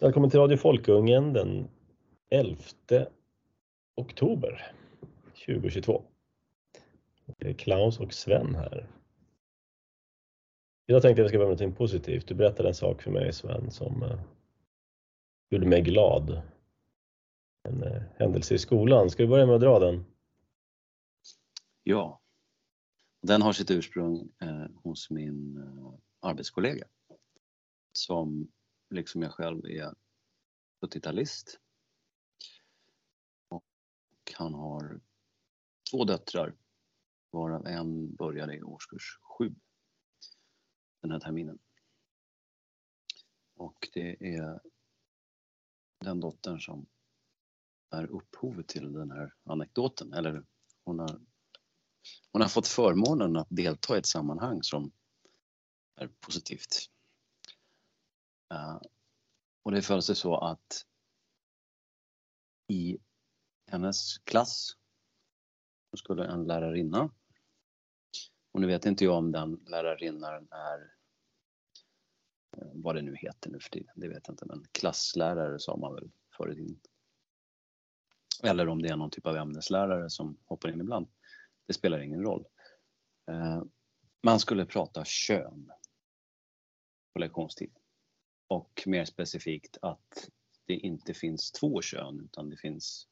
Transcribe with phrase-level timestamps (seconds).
[0.00, 1.68] Välkommen till Radio Folkungen den
[2.30, 2.56] 11
[3.96, 4.72] oktober
[5.46, 6.04] 2022.
[7.38, 8.90] Det är Klaus och Sven här.
[10.86, 12.28] Idag tänkte jag att vi ska börja med något positivt.
[12.28, 14.20] Du berättade en sak för mig Sven som uh,
[15.50, 16.42] gjorde mig glad.
[17.68, 19.10] En uh, händelse i skolan.
[19.10, 20.04] Ska vi börja med att dra den?
[21.82, 22.20] Ja.
[23.22, 25.58] Den har sitt ursprung uh, hos min
[26.20, 26.86] arbetskollega
[27.92, 28.48] som
[28.90, 29.94] liksom jag själv är
[30.80, 31.58] 70-talist.
[33.48, 33.64] Och
[34.34, 35.00] han har
[35.90, 36.56] två döttrar
[37.30, 39.54] varav en började i årskurs 7
[41.00, 41.58] den här terminen.
[43.56, 44.60] Och det är
[46.00, 46.86] den dottern som
[47.90, 50.12] är upphovet till den här anekdoten.
[50.12, 50.44] Eller
[50.84, 51.20] hon har,
[52.32, 54.92] hon har fått förmånen att delta i ett sammanhang som
[55.96, 56.90] är positivt.
[58.54, 58.80] Eh,
[59.62, 60.86] och det föll sig så att
[62.66, 62.98] i
[63.66, 64.76] hennes klass
[65.90, 67.10] så skulle en lärarinna
[68.52, 70.92] och nu vet inte jag om den lärarinnan är
[72.56, 75.76] eh, vad det nu heter nu för tiden, det vet jag inte, men klasslärare sa
[75.76, 76.80] man väl förr i tiden.
[78.42, 81.08] Eller om det är någon typ av ämneslärare som hoppar in ibland.
[81.66, 82.46] Det spelar ingen roll.
[83.30, 83.62] Eh,
[84.22, 85.72] man skulle prata kön
[87.12, 87.78] på lektionstid.
[88.48, 90.30] Och mer specifikt att
[90.66, 93.08] det inte finns två kön utan det finns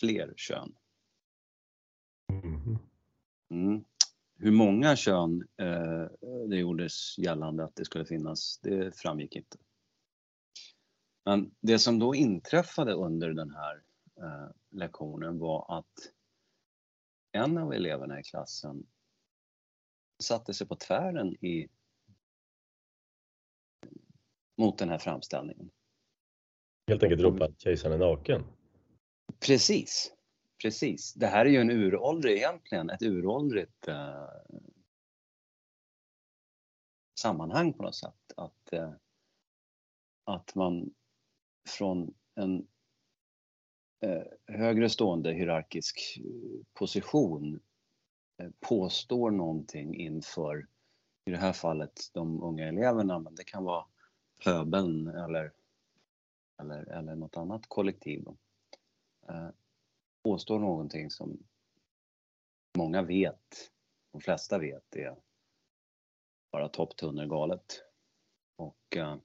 [0.00, 0.74] fler kön.
[2.32, 2.78] Mm-hmm.
[3.50, 3.84] Mm.
[4.36, 6.06] Hur många kön eh,
[6.48, 9.58] det gjordes gällande att det skulle finnas, det framgick inte.
[11.24, 13.82] Men det som då inträffade under den här
[14.16, 16.12] eh, lektionen var att
[17.32, 18.86] en av eleverna i klassen
[20.22, 21.68] satte sig på tvären i
[24.58, 25.70] mot den här framställningen.
[26.88, 28.44] Helt enkelt ropa att kejsaren är naken?
[29.46, 30.12] Precis,
[30.62, 31.14] precis.
[31.14, 34.28] Det här är ju en uråldrig egentligen, ett uråldrigt eh,
[37.20, 38.32] sammanhang på något sätt.
[38.36, 38.92] Att, eh,
[40.24, 40.94] att man
[41.68, 42.66] från en
[44.00, 46.20] eh, högre stående hierarkisk
[46.72, 47.60] position
[48.42, 50.66] eh, påstår någonting inför,
[51.24, 53.84] i det här fallet de unga eleverna, men det kan vara
[54.44, 55.52] pöbeln eller,
[56.60, 58.36] eller, eller något annat kollektiv då,
[59.28, 59.50] eh,
[60.22, 61.38] påstår någonting som
[62.78, 63.72] många vet,
[64.12, 65.16] de flesta vet, är
[66.52, 67.82] bara topptunnergalet.
[68.56, 69.18] Och eh,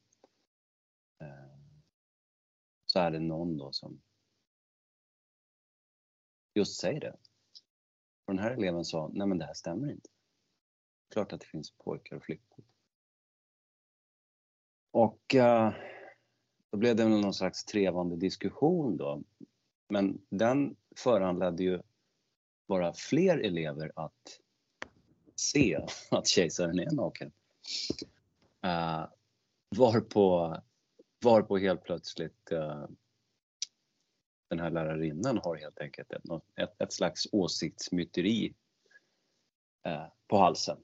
[1.22, 1.57] eh,
[2.85, 4.01] så är det någon då som
[6.53, 7.17] just säger det.
[8.25, 10.09] Och den här eleven sa, nej men det här stämmer inte.
[11.09, 12.66] Klart att det finns pojkar och flickor.
[14.91, 15.71] Och uh,
[16.71, 19.23] då blev det väl någon slags trevande diskussion då.
[19.89, 21.81] Men den föranledde ju
[22.67, 24.39] bara fler elever att
[25.35, 27.31] se att kejsaren är naken.
[28.65, 29.07] Uh,
[29.77, 30.57] varpå,
[31.23, 32.87] varpå helt plötsligt uh,
[34.49, 36.23] den här lärarinnan har helt enkelt ett,
[36.55, 38.53] ett, ett slags åsiktsmyteri
[39.87, 40.77] uh, på halsen.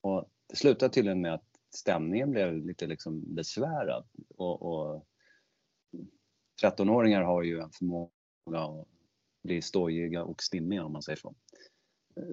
[0.00, 4.04] Och det slutar tydligen med att stämningen blev lite liksom besvärad.
[4.36, 5.06] Och, och
[6.62, 8.10] 13-åringar har ju en förmåga
[8.50, 8.86] att
[9.42, 11.34] bli stojiga och stimmiga om man säger så.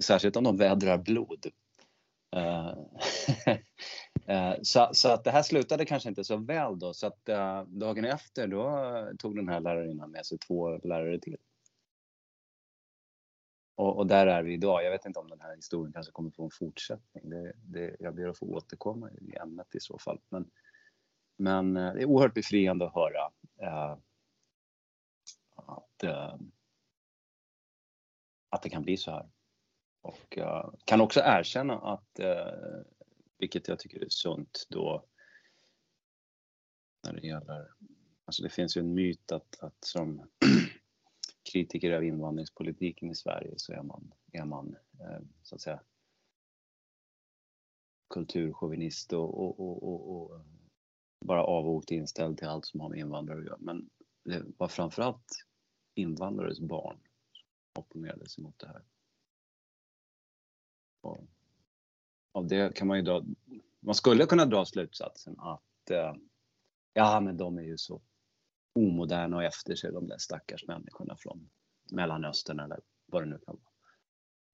[0.01, 1.45] Särskilt om de vädrar blod.
[2.35, 2.73] Uh,
[4.61, 8.05] så, så, att det här slutade kanske inte så väl då så att uh, dagen
[8.05, 11.37] efter då tog den här lärarinnan med sig två lärare till.
[13.79, 14.83] Och, och, där är vi idag.
[14.83, 17.29] Jag vet inte om den här historien kanske kommer få en fortsättning.
[17.29, 20.19] Det, det, jag ber att få återkomma i ämnet i så fall.
[20.29, 20.51] Men,
[21.37, 23.31] men eh, det är oerhört befriande att höra
[23.61, 23.97] eh,
[25.55, 26.35] att, eh,
[28.49, 29.29] att det kan bli så här.
[30.01, 32.81] Och eh, kan också erkänna att, eh,
[33.37, 35.05] vilket jag tycker är sunt då,
[37.07, 37.67] när det gäller,
[38.25, 40.29] alltså det finns ju en myt att, att som
[41.51, 45.79] kritiker av invandringspolitiken i Sverige så är man, är man eh, så att säga
[48.09, 50.41] kulturchauvinist och, och, och, och,
[51.25, 53.57] bara avogt inställd till allt som har med invandrare att göra.
[53.59, 53.89] Men
[54.23, 55.45] det var framförallt
[55.95, 56.97] invandrares barn
[57.31, 58.83] som opponerade sig mot det här.
[61.01, 61.19] Och
[62.31, 63.23] av det kan man ju dra,
[63.79, 66.15] man skulle kunna dra slutsatsen att eh,
[66.93, 68.01] ja men de är ju så
[68.79, 71.49] omoderna och efter sig de där stackars människorna från
[71.91, 73.73] Mellanöstern eller vad det nu kan vara.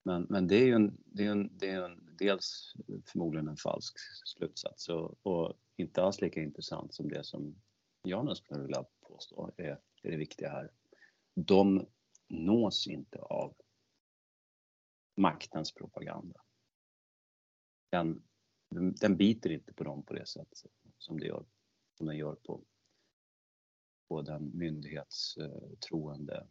[0.03, 2.73] Men, men det är ju en, det är en, det är en, dels
[3.05, 3.93] förmodligen en falsk
[4.25, 7.55] slutsats och, och inte alls lika intressant som det som
[8.03, 10.71] jag skulle vilja påstå är, är det viktiga här.
[11.33, 11.87] De
[12.27, 13.55] nås inte av
[15.15, 16.41] maktens propaganda.
[17.89, 18.23] Den,
[19.01, 20.63] den biter inte på dem på det sätt
[20.97, 21.45] som, det gör,
[21.97, 22.61] som den gör på,
[24.07, 26.43] på den myndighetstroende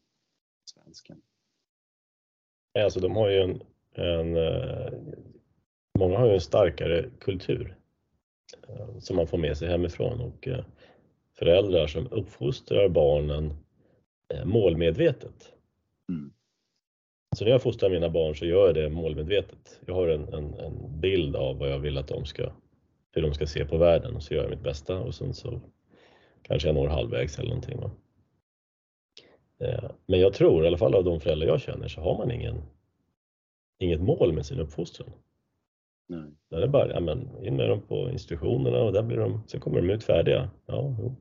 [0.65, 1.23] svensken.
[2.79, 3.63] Alltså de har ju en,
[3.93, 4.93] en eh,
[5.99, 7.77] många har ju en starkare kultur
[8.69, 10.65] eh, som man får med sig hemifrån och eh,
[11.39, 13.55] föräldrar som uppfostrar barnen
[14.45, 15.53] målmedvetet.
[16.09, 16.33] Mm.
[17.37, 19.81] Så när jag fostrar mina barn så gör jag det målmedvetet.
[19.87, 22.53] Jag har en, en, en, bild av vad jag vill att de ska,
[23.13, 25.61] hur de ska se på världen och så gör jag mitt bästa och sen så
[26.45, 27.81] kanske jag når halvvägs eller någonting.
[27.81, 27.91] Va?
[29.59, 32.31] Eh, men jag tror, i alla fall av de föräldrar jag känner, så har man
[32.31, 32.63] ingen,
[33.79, 35.11] inget mål med sin uppfostran.
[36.09, 36.31] Nej.
[36.51, 39.61] Där är bara, ja, men in med dem på institutionerna och där blir de, sen
[39.61, 40.51] kommer de ut färdiga.
[40.67, 41.15] Ja, jo,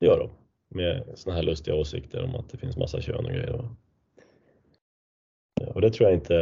[0.00, 0.30] det gör de.
[0.74, 3.68] Med såna här lustiga åsikter om att det finns massa kön och grejer.
[5.74, 6.40] Och det tror jag inte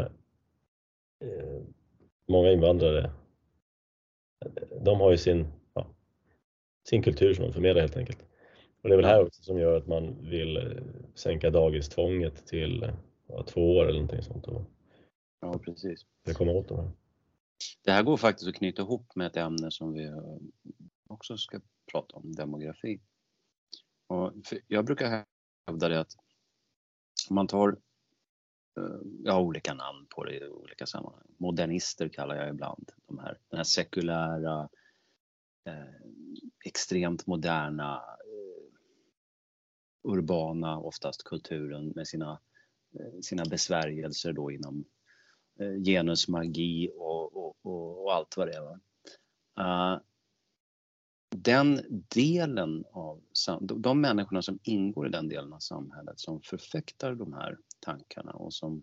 [1.24, 1.62] eh,
[2.28, 3.10] många invandrare,
[4.80, 5.46] de har ju sin,
[6.88, 8.18] sin kultur som de förmedlar helt enkelt.
[8.82, 10.82] Och det är väl här också som gör att man vill eh,
[11.14, 12.92] sänka dagistvånget till
[13.26, 14.46] ja, två år eller någonting sånt.
[15.40, 16.06] Ja, precis.
[16.24, 16.90] För komma åt de här.
[17.84, 20.12] Det här går faktiskt att knyta ihop med ett ämne som vi
[21.06, 21.60] också ska
[21.92, 23.00] prata om, demografi.
[24.06, 24.32] Och
[24.66, 25.24] jag brukar
[25.66, 26.12] hävda det att
[27.30, 27.76] om man tar,
[28.76, 31.26] eh, har olika namn på det i olika sammanhang.
[31.36, 34.68] Modernister kallar jag ibland de här, den här sekulära,
[35.64, 35.74] eh,
[36.64, 38.72] extremt moderna eh,
[40.02, 42.40] urbana, oftast kulturen med sina,
[43.00, 44.84] eh, sina besvärjelser då inom
[45.60, 48.78] eh, genusmagi och, och, och, och allt vad det är.
[49.60, 50.00] Uh,
[51.30, 53.22] den delen av
[53.60, 58.54] de människorna som ingår i den delen av samhället som förfäktar de här tankarna och
[58.54, 58.82] som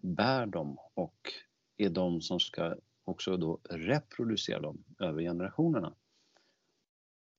[0.00, 1.32] bär dem och
[1.76, 5.94] är de som ska också då reproducera dem över generationerna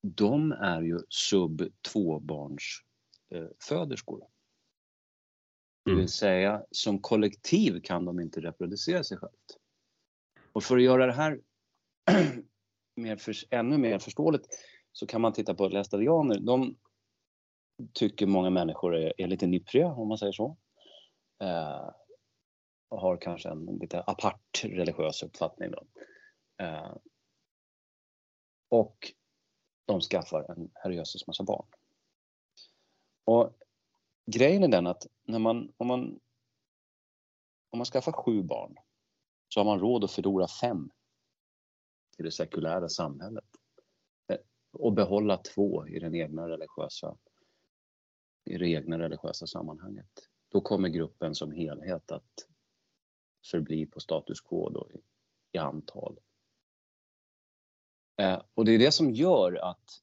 [0.02, 1.62] de är ju sub
[1.92, 2.84] tvåbarns
[3.30, 4.20] eh, föderskor.
[5.86, 6.08] Det vill mm.
[6.08, 9.58] säga som kollektiv kan de inte reproducera sig självt.
[10.52, 11.40] Och för att göra det här
[12.96, 14.48] mer för, ännu mer förståeligt
[14.92, 16.40] så kan man titta på lästadianer.
[16.40, 16.78] De
[17.94, 20.58] tycker många människor är, är lite nippriga om man säger så.
[21.44, 21.90] Eh,
[22.90, 25.72] och har kanske en lite apart religiös uppfattning.
[25.72, 25.84] Då.
[26.64, 26.96] Eh,
[28.70, 29.14] och
[29.88, 31.66] de skaffar en herrejösses massa barn.
[33.24, 33.54] Och
[34.26, 36.20] grejen är den att när man, om, man,
[37.70, 38.76] om man skaffar sju barn
[39.48, 40.90] så har man råd att förlora fem
[42.18, 43.50] i det sekulära samhället
[44.28, 44.38] eh,
[44.72, 47.18] och behålla två i den egna religiösa
[48.48, 50.30] i det egna religiösa sammanhanget.
[50.50, 52.48] Då kommer gruppen som helhet att
[53.52, 55.02] förbli på status quo då i,
[55.52, 56.20] i antal.
[58.18, 60.02] Eh, och det är det som gör att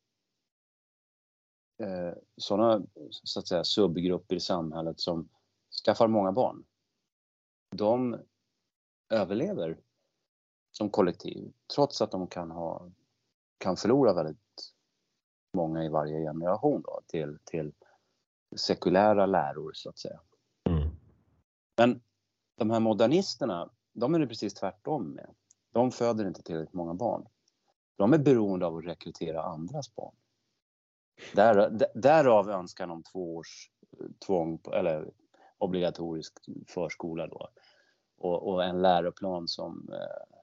[1.82, 5.28] eh, sådana så att säga, subgrupper i samhället som
[5.84, 6.64] skaffar många barn,
[7.70, 8.20] de
[9.08, 9.80] överlever
[10.72, 12.90] som kollektiv trots att de kan, ha,
[13.58, 14.72] kan förlora väldigt
[15.54, 17.72] många i varje generation då, till, till
[18.56, 20.20] sekulära läror så att säga.
[20.68, 20.88] Mm.
[21.76, 22.02] Men
[22.56, 25.34] de här modernisterna, de är det precis tvärtom med.
[25.70, 27.26] De föder inte tillräckligt många barn.
[27.96, 30.14] De är beroende av att rekrytera andras barn.
[31.32, 33.70] Där, därav önskan om två års
[34.00, 35.10] eh, tvång, eller
[35.58, 36.32] obligatorisk
[36.68, 37.48] förskola då.
[38.16, 40.36] Och, och en läroplan som, eh,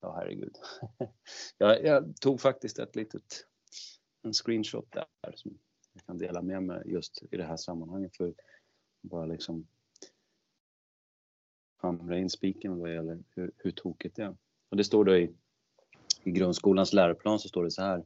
[0.00, 0.56] ja herregud.
[1.58, 3.46] jag, jag, tog faktiskt ett litet,
[4.22, 5.58] en screenshot där som
[5.92, 8.34] jag kan dela med mig just i det här sammanhanget för
[9.00, 9.66] bara liksom
[11.76, 14.36] hamra in spiken vad gäller hur, hur tokigt det är.
[14.68, 15.34] Och det står då i
[16.24, 18.04] i grundskolans läroplan så står det så här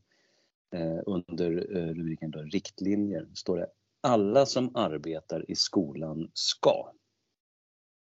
[0.73, 3.28] eh, under eh, rubriken då, riktlinjer.
[3.35, 6.92] Står det alla som arbetar i skolan ska.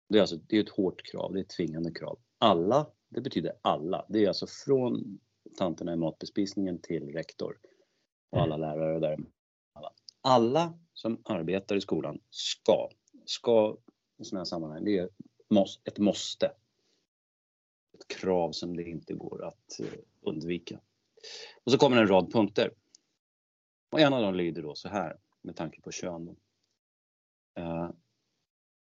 [0.10, 2.20] Det är alltså det är ett hårt krav, det är ett tvingande krav.
[2.38, 4.05] Alla, det betyder alla.
[4.10, 5.20] Det är alltså från
[5.58, 7.58] tanterna i matbespisningen till rektor
[8.29, 9.20] och alla lärare där.
[9.74, 9.91] Alla.
[10.22, 12.89] alla som arbetar i skolan ska.
[13.25, 13.77] Ska
[14.17, 15.10] i sådana här sammanhang, det är
[15.84, 16.51] ett måste
[18.08, 20.79] krav som det inte går att eh, undvika.
[21.63, 22.74] Och så kommer en rad punkter.
[23.91, 26.36] Och en av dem lyder då så här med tanke på kön.
[27.60, 27.91] Uh,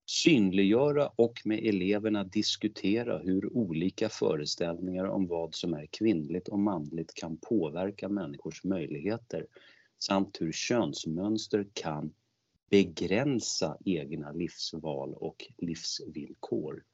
[0.06, 7.14] synliggöra och med eleverna diskutera hur olika föreställningar om vad som är kvinnligt och manligt
[7.14, 9.46] kan påverka människors möjligheter
[9.98, 12.14] samt hur könsmönster kan
[12.70, 16.84] begränsa egna livsval och livsvillkor.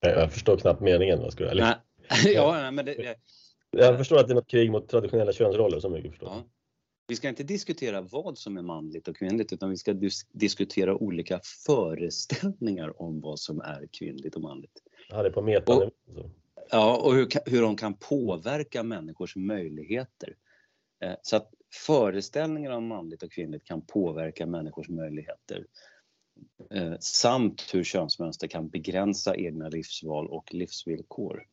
[0.00, 1.18] Jag förstår knappt meningen.
[1.18, 1.74] Vad ska jag, nej,
[2.34, 3.16] ja, nej, men det,
[3.70, 6.44] jag förstår att det är något krig mot traditionella könsroller, så mycket förstår ja.
[7.06, 10.94] Vi ska inte diskutera vad som är manligt och kvinnligt utan vi ska dis diskutera
[10.94, 14.82] olika föreställningar om vad som är kvinnligt och manligt.
[15.08, 15.90] Ja, det är på metanivå.
[16.70, 20.36] Ja, och hur, hur de kan påverka människors möjligheter.
[21.04, 21.50] Eh, så att
[21.86, 25.66] föreställningar om manligt och kvinnligt kan påverka människors möjligheter.
[26.70, 31.46] Eh, samt hur könsmönster kan begränsa egna livsval och livsvillkor.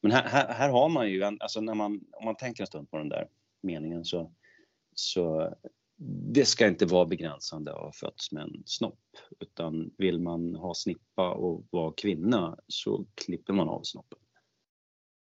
[0.00, 2.90] Men här, här, här har man ju, alltså när man, om man tänker en stund
[2.90, 3.28] på den där
[3.60, 4.32] meningen så,
[4.94, 5.54] så
[6.32, 9.00] det ska inte vara begränsande att ha fötts med en snopp.
[9.40, 14.18] Utan vill man ha snippa och vara kvinna så klipper man av snoppen.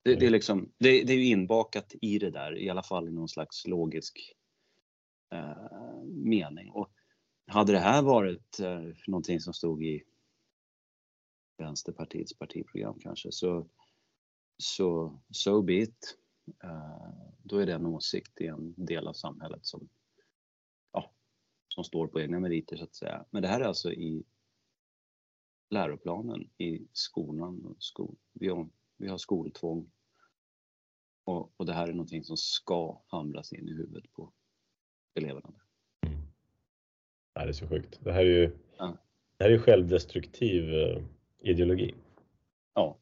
[0.03, 3.09] Det, det är, liksom, det, det, är ju inbakat i det där, i alla fall
[3.09, 4.35] i någon slags logisk
[5.33, 6.71] eh, mening.
[6.71, 6.91] Och
[7.51, 10.03] hade det här varit eh, någonting som stod i
[11.59, 13.67] Vänsterpartiets partiprogram kanske så,
[14.59, 16.19] så so be it.
[16.65, 19.89] Eh, då är det en åsikt i en del av samhället som,
[20.93, 21.13] ja,
[21.69, 23.25] som står på egna meriter så att säga.
[23.31, 24.25] Men det här är alltså i
[25.71, 27.77] läroplanen i skolan.
[27.79, 29.91] Skol, vi, har, vi har skoltvång.
[31.25, 34.33] Och, och det här är någonting som ska hamras in i huvudet på
[35.15, 35.61] eleverna.
[37.35, 37.99] Ja, det är så sjukt.
[38.01, 38.97] Det här är ju, ja.
[39.37, 41.03] det här är självdestruktiv eh,
[41.41, 41.95] ideologi.
[42.75, 42.97] Ja.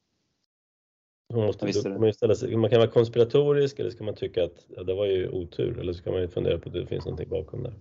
[1.35, 4.83] Man, måste, man, ställa sig, man kan vara konspiratorisk eller ska man tycka att ja,
[4.83, 7.63] det var ju otur eller så kan man fundera på att det finns någonting bakom
[7.63, 7.73] det.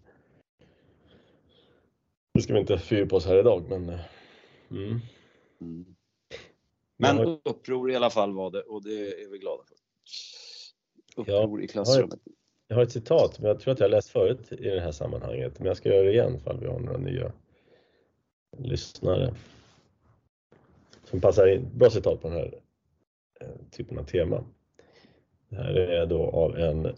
[2.33, 3.99] Nu ska vi inte fördjupa oss här idag men eh,
[4.71, 4.99] mm.
[5.61, 5.95] Mm.
[6.97, 7.39] Men har...
[7.43, 9.77] uppror i alla fall var det och det är vi glada för.
[11.21, 12.19] Uppror ja, i klassrummet.
[12.67, 14.91] Jag har, ett, citat, men jag tror att jag har läst förut i det här
[14.91, 15.59] sammanhanget.
[15.59, 17.31] Men jag ska göra det igen ifall vi har några nya
[18.57, 19.33] lyssnare.
[21.03, 21.69] Som passar in.
[21.73, 22.59] Bra citat på den här
[23.41, 24.43] eh, typen av tema.
[25.49, 26.95] Det här är då av en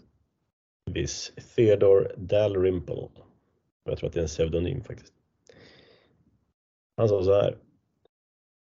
[0.84, 3.08] viss Theodore Dalrymple.
[3.84, 5.12] Jag tror att det är en pseudonym faktiskt.
[6.96, 7.56] Han sa så här.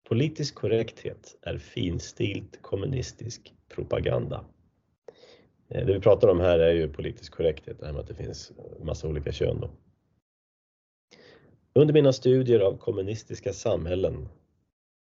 [0.09, 4.45] Politisk korrekthet är finstilt kommunistisk propaganda.
[5.68, 8.14] Eh, det vi pratar om här är ju politisk korrekthet, det här med att det
[8.14, 9.60] finns massa olika kön.
[9.60, 9.70] Då.
[11.72, 14.28] Under mina studier av kommunistiska samhällen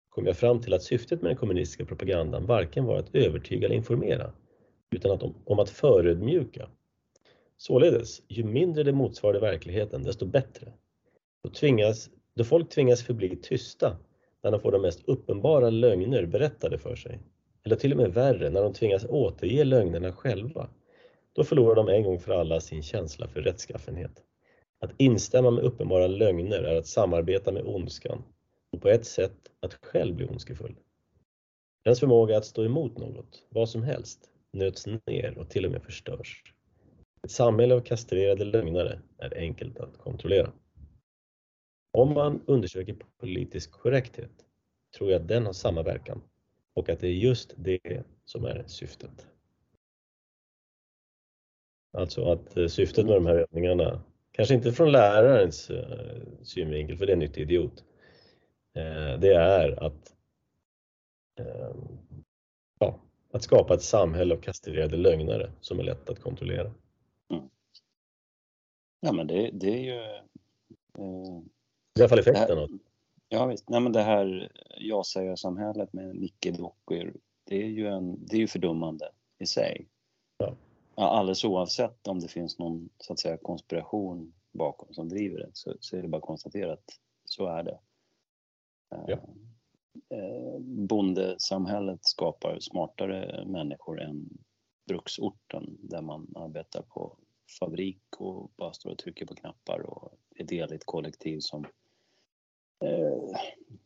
[0.09, 3.75] kom jag fram till att syftet med den kommunistiska propagandan varken var att övertyga eller
[3.75, 4.31] informera,
[4.91, 6.69] utan att, om, om att förödmjuka.
[7.57, 10.73] Således, ju mindre det motsvarade verkligheten, desto bättre.
[11.43, 13.97] Då, tvingas, då folk tvingas förbli tysta
[14.43, 17.19] när de får de mest uppenbara lögner berättade för sig,
[17.65, 20.69] eller till och med värre, när de tvingas återge lögnerna själva,
[21.33, 24.23] då förlorar de en gång för alla sin känsla för rättskaffenhet.
[24.79, 28.23] Att instämma med uppenbara lögner är att samarbeta med ondskan
[28.71, 30.75] och på ett sätt att själv bli ondskefull.
[31.85, 35.83] Ens förmåga att stå emot något, vad som helst, nöts ner och till och med
[35.83, 36.43] förstörs.
[37.23, 40.51] Ett samhälle av kastrerade lögnare är enkelt att kontrollera.
[41.97, 44.31] Om man undersöker politisk korrekthet
[44.97, 46.21] tror jag att den har samma verkan
[46.75, 49.27] och att det är just det som är syftet.
[51.97, 54.01] Alltså att eh, syftet med de här övningarna,
[54.31, 57.83] kanske inte från lärarens eh, synvinkel, för det är en nyttig idiot,
[58.75, 60.15] Eh, det är att,
[61.39, 61.97] ehm,
[62.79, 62.99] ja,
[63.31, 66.73] att skapa ett samhälle av kastrerade lögnare som är lätt att kontrollera.
[67.29, 67.49] Mm.
[68.99, 69.99] Ja men det, det är ju...
[70.97, 71.41] Eh,
[71.99, 72.69] I alla fall effekten av
[73.35, 77.13] Ja visst, nej men det här ja-sägarsamhället med nickedockor,
[77.43, 79.87] det är ju en, det är ju fördummande i sig.
[80.37, 80.55] Ja.
[80.95, 85.49] Ja, alldeles oavsett om det finns någon så att säga konspiration bakom som driver det
[85.53, 87.79] så, så är det bara att konstatera att så är det.
[88.89, 89.19] Ja.
[90.09, 94.29] Eh, bondesamhället skapar smartare människor än
[94.87, 97.17] bruksorten där man arbetar på
[97.59, 101.63] fabrik och bara står och trycker på knappar och är del i ett kollektiv som
[101.63, 101.69] eh,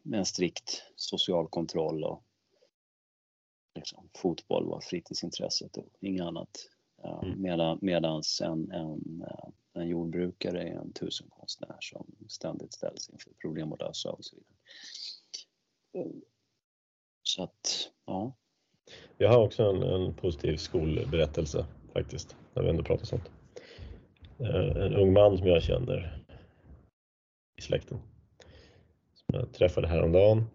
[0.04, 2.24] med en strikt social kontroll och
[3.76, 6.70] liksom, fotboll var fritidsintresset och inget annat.
[7.04, 7.42] Mm.
[7.42, 9.26] Medan, medans en, en,
[9.74, 16.14] en jordbrukare är en tusenkonstnär som ständigt ställs inför problem att lösa och så vidare.
[17.24, 18.36] Så att, ja.
[19.18, 23.32] Jag har också en, en positiv skolberättelse faktiskt, när vi ändå pratar sånt.
[24.40, 26.24] Eh, en ung man som jag känner
[27.58, 28.00] i släkten.
[29.34, 30.46] Jag träffade häromdagen.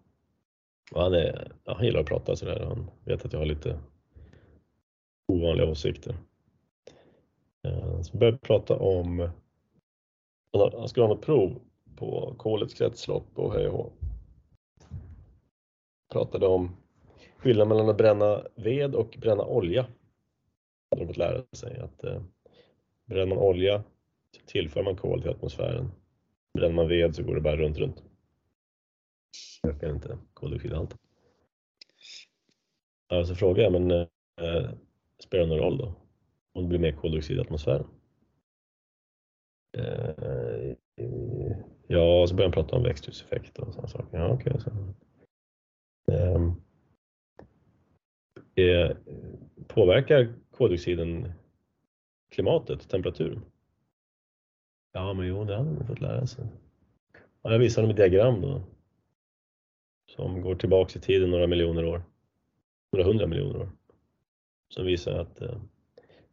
[0.91, 2.65] Och han, är, ja, han gillar att prata sådär.
[2.65, 3.79] Han vet att jag har lite
[5.27, 6.15] ovanliga åsikter.
[7.63, 9.29] Eh, så vi började prata om,
[10.51, 11.61] han skulle ha något prov
[11.95, 13.93] på kolets kretslopp och hej och
[16.13, 16.75] Pratade om
[17.37, 19.85] skillnaden mellan att bränna ved och bränna olja.
[20.89, 22.21] De hade fått lära sig att eh,
[23.05, 23.83] bränner man olja
[24.31, 25.91] så tillför man kol till atmosfären.
[26.53, 28.03] Bränner man ved så går det bara runt, runt.
[29.63, 30.97] Ökar inte koldioxidhalten.
[33.07, 34.69] Ja, så frågade jag, men eh,
[35.19, 35.95] spelar det någon roll då?
[36.53, 37.87] Om det blir mer koldioxid i atmosfären?
[39.77, 40.75] Eh,
[41.87, 44.17] ja, så började han prata om växthuseffekt och sådana saker.
[44.17, 44.69] Ja, okay, så.
[46.11, 46.41] Eh,
[48.65, 48.97] eh,
[49.67, 51.33] påverkar koldioxiden
[52.31, 53.41] klimatet, temperaturen?
[54.93, 56.45] Ja, men jo, det hade man fått lära sig.
[57.41, 58.61] Ja, jag visar honom ett diagram då
[60.05, 62.03] som går tillbaks i tiden några miljoner år,
[62.91, 63.69] några hundra miljoner år,
[64.69, 65.61] som visar att eh,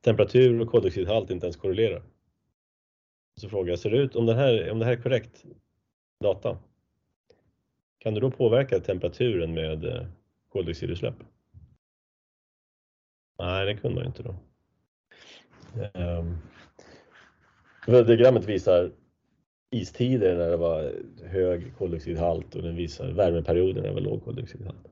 [0.01, 2.03] temperatur och koldioxidhalt inte ens korrelerar.
[3.41, 5.45] Så frågar jag, ser det ut, om det här, om det här är korrekt
[6.21, 6.59] data,
[7.99, 10.07] kan du då påverka temperaturen med eh,
[10.49, 11.15] koldioxidutsläpp?
[13.39, 14.37] Nej, det kunde man inte då.
[15.95, 16.39] Ehm,
[17.87, 18.93] um, diagrammet visar
[19.73, 20.93] istider när det var
[21.25, 24.89] hög koldioxidhalt och den visar värmeperioder när det var låg koldioxidhalt.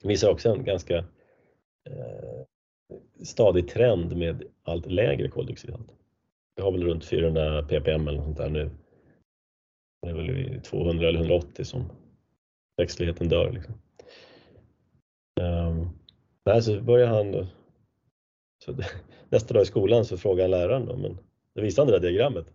[0.00, 0.96] Den visar också en ganska
[1.84, 2.44] eh,
[3.22, 5.88] stadig trend med allt lägre koldioxidhalt.
[6.56, 8.70] Vi har väl runt 400 ppm eller något sånt där nu.
[10.02, 11.84] Det är väl 200 eller 180 som
[12.76, 13.52] växtligheten dör.
[13.52, 13.74] Liksom.
[15.40, 15.90] Um,
[16.44, 17.46] nej, så börjar han
[18.64, 18.74] så
[19.28, 21.18] nästa dag i skolan så frågar läraren då, men
[21.54, 22.46] det visade han det där diagrammet.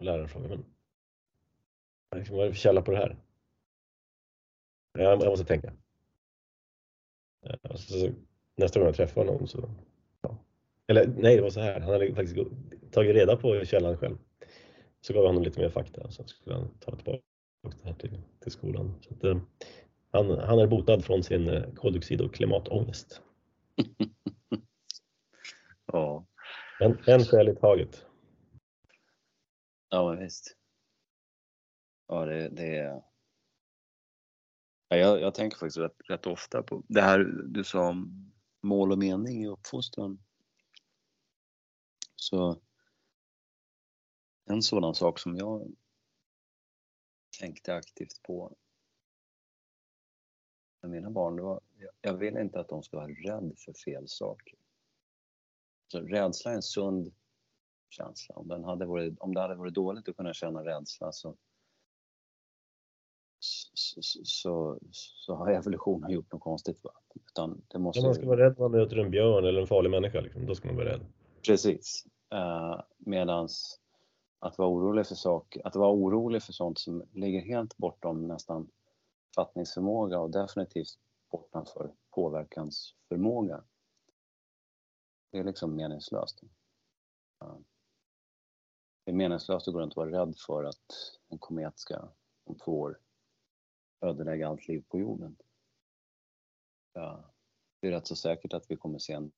[0.00, 0.64] Och läraren frågar, men
[2.16, 3.16] liksom, vad är det för källa på det här?
[4.92, 5.72] Jag, jag måste tänka.
[7.74, 8.10] Så,
[8.56, 9.70] nästa gång jag träffar honom så,
[10.22, 10.38] ja.
[10.86, 12.48] eller nej det var så här, han hade faktiskt
[12.90, 14.16] tagit reda på källan själv.
[15.00, 17.22] Så gav jag honom lite mer fakta så skulle han ta tillbaka
[17.62, 18.94] det här till, till skolan.
[19.00, 19.38] Så att, eh,
[20.10, 23.22] han, han är botad från sin eh, koldioxid och klimatångest.
[25.92, 26.24] ja.
[26.80, 28.06] En, en skäl i taget.
[29.90, 30.56] Ja, men visst.
[32.06, 33.02] Ja, det, det är...
[34.88, 38.92] Ja, jag, jag tänker faktiskt rätt, rätt ofta på det här du sa om mål
[38.92, 40.18] och mening i uppfostran.
[42.16, 42.60] Så
[44.44, 45.74] en sådan sak som jag
[47.40, 48.56] tänkte aktivt på
[50.82, 51.60] med mina barn, det var,
[52.00, 54.58] jag vill inte att de ska vara rädda för fel saker.
[55.88, 57.14] Så rädsla är en sund
[57.92, 58.34] känsla.
[58.34, 61.36] Om, den hade varit, om det hade varit dåligt att kunna känna rädsla så,
[63.38, 66.84] så, så, så har evolutionen gjort något konstigt.
[66.84, 66.90] Va?
[67.14, 68.02] Utan det måste...
[68.02, 70.54] Man ska vara rädd när man möter en björn eller en farlig människa, liksom, då
[70.54, 71.06] ska man vara rädd.
[71.46, 72.06] Precis.
[72.34, 73.80] Uh, medans
[74.38, 78.70] att vara orolig för saker, att vara orolig för sånt som ligger helt bortom nästan
[79.34, 80.98] fattningsförmåga och definitivt
[81.30, 83.64] bortanför påverkansförmåga.
[85.32, 86.42] Det är liksom meningslöst.
[89.10, 92.08] Det är meningslöst att gå runt och vara rädd för att en komet ska
[92.44, 92.98] om två år
[94.00, 95.36] ödelägga allt liv på jorden.
[96.92, 97.32] Ja,
[97.80, 99.32] det är rätt så säkert att vi kommer se en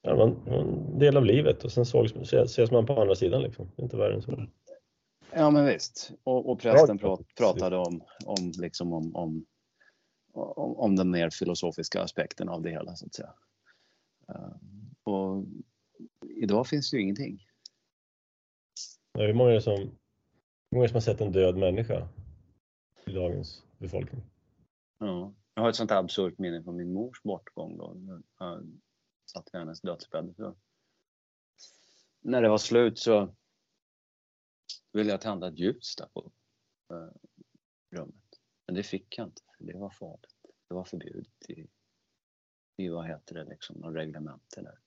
[0.03, 3.71] Ja, man, en del av livet och sen sågs, ses man på andra sidan liksom.
[3.77, 4.47] Inte värre än så.
[5.33, 6.13] Ja men visst.
[6.25, 9.47] Och, och prästen prat, pratade om, om, liksom om, om,
[10.33, 13.35] om, om den mer filosofiska aspekten av det hela så att säga.
[14.31, 14.57] Uh,
[15.15, 15.45] och
[16.37, 17.39] idag finns det ju ingenting.
[19.13, 19.79] Ja, hur många är det som,
[20.71, 22.09] hur många som har sett en död människa
[23.07, 24.23] i dagens befolkning?
[24.99, 25.33] Ja.
[25.55, 27.77] Jag har ett sånt absurt minne från min mors bortgång.
[27.77, 27.97] Då.
[29.33, 30.35] Satt vid hennes dödsbädd.
[30.37, 30.57] Så.
[32.21, 33.35] När det var slut så
[34.93, 36.33] ville jag tända ett ljus där på
[36.91, 37.09] eh,
[37.91, 38.41] rummet.
[38.67, 40.37] Men det fick jag inte, för det var farligt.
[40.69, 41.69] Det var förbjudet i,
[42.77, 44.79] i vad heter det, liksom, något reglemente där.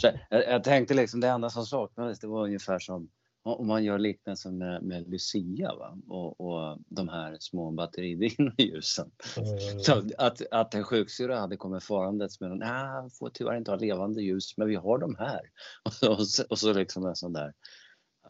[0.00, 3.10] Så jag, jag, tänkte liksom det enda som saknades det var ungefär som
[3.46, 5.98] om man gör liknelsen med, med Lucia va?
[6.08, 9.10] Och, och de här små batteridrivna ljusen.
[9.36, 9.80] Mm.
[9.80, 14.22] Så att, att en sjuksyrra hade kommit farandes med nej, får tyvärr inte ha levande
[14.22, 15.40] ljus, men vi har de här.
[15.84, 17.52] Och så, och så, och så liksom en sån där.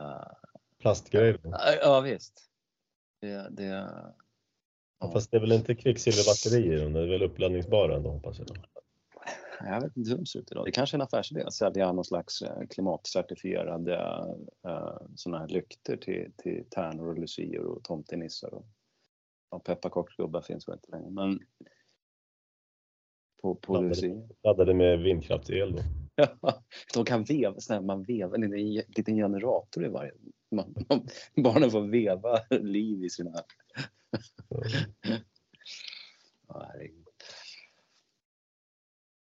[0.00, 0.32] Uh,
[0.80, 1.38] Plastgrej?
[1.82, 2.42] Ja, visst.
[3.20, 3.64] Det, det,
[5.00, 5.12] ja.
[5.12, 8.48] Fast det är väl inte kvicksilverbatterier, de är väl uppladdningsbara ändå hoppas jag
[9.60, 10.64] jag vet inte hur de ser ut idag.
[10.64, 13.96] Det kanske är en affärsidé att sälja någon slags eh, klimatcertifierade
[14.66, 18.54] uh, sådana här lyktor till, till tärnor och lucior och tomtenissar.
[18.54, 18.66] Och,
[19.50, 21.10] ja, pepparkaksgubbar finns väl inte längre.
[21.10, 21.40] Men
[23.42, 25.82] på, på laddade, laddade med vindkraftsel då?
[26.40, 26.62] Ja,
[26.94, 28.50] de kan veva, sådär, man vevar en
[28.96, 30.12] liten generator i varje.
[30.50, 33.32] Man, man, barnen får veva liv i sina...
[36.48, 37.05] Ja, herregud.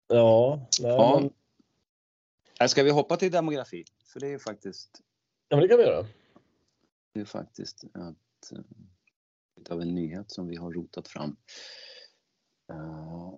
[0.07, 1.19] Ja, nej, ja.
[1.19, 1.33] Men...
[2.59, 3.85] Här ska vi hoppa till demografi?
[4.05, 5.01] För det är ju faktiskt...
[5.49, 6.07] Ja, men det kan vi göra.
[7.13, 8.63] Det är faktiskt ett, uh,
[9.69, 11.37] av en nyhet som vi har rotat fram.
[12.71, 13.35] Uh,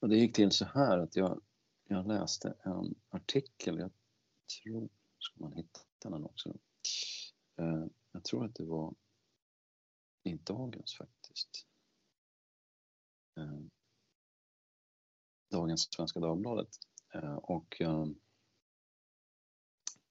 [0.00, 1.40] och det gick till så här att jag,
[1.88, 3.90] jag läste en artikel, jag
[4.62, 6.48] tror, ska man hitta den också?
[7.60, 8.94] Uh, jag tror att det var
[10.22, 11.66] i dagens faktiskt.
[15.50, 16.68] Dagens Svenska Dagbladet.
[17.14, 18.14] Eh, och ehm,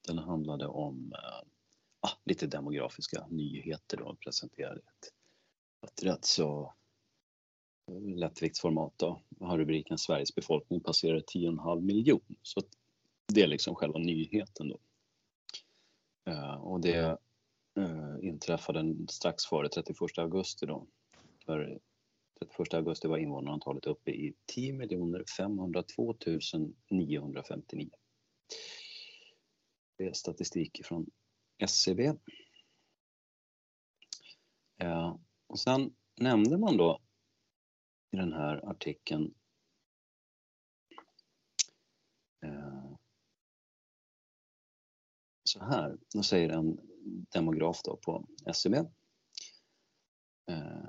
[0.06, 1.48] den handlade om eh,
[2.00, 5.12] ah, lite demografiska nyheter då och presenterade ett,
[5.90, 6.74] ett rätt så
[8.16, 9.22] lättviktsformat då.
[9.40, 12.36] Har rubriken Sveriges befolkning passerar 10,5 miljon.
[12.42, 12.60] Så
[13.26, 14.80] det är liksom själva nyheten då.
[16.32, 17.18] Eh, och det
[18.22, 20.86] inträffade strax före 31 augusti då.
[21.46, 21.80] För
[22.40, 24.88] 31 augusti var invånarantalet uppe i 10
[25.36, 26.14] 502
[26.90, 27.90] 959.
[29.96, 31.06] Det är statistik från
[31.58, 32.12] SCB.
[34.76, 37.00] Ja, eh, och sen nämnde man då
[38.10, 39.34] i den här artikeln
[42.44, 42.96] eh,
[45.44, 46.80] så här, då säger en
[47.32, 48.76] demograf då på SCB
[50.46, 50.88] eh,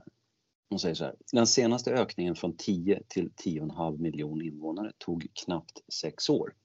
[0.70, 1.16] hon säger så här.
[1.32, 6.56] Den senaste ökningen från 10 till 10,5 miljon invånare tog knappt sex år.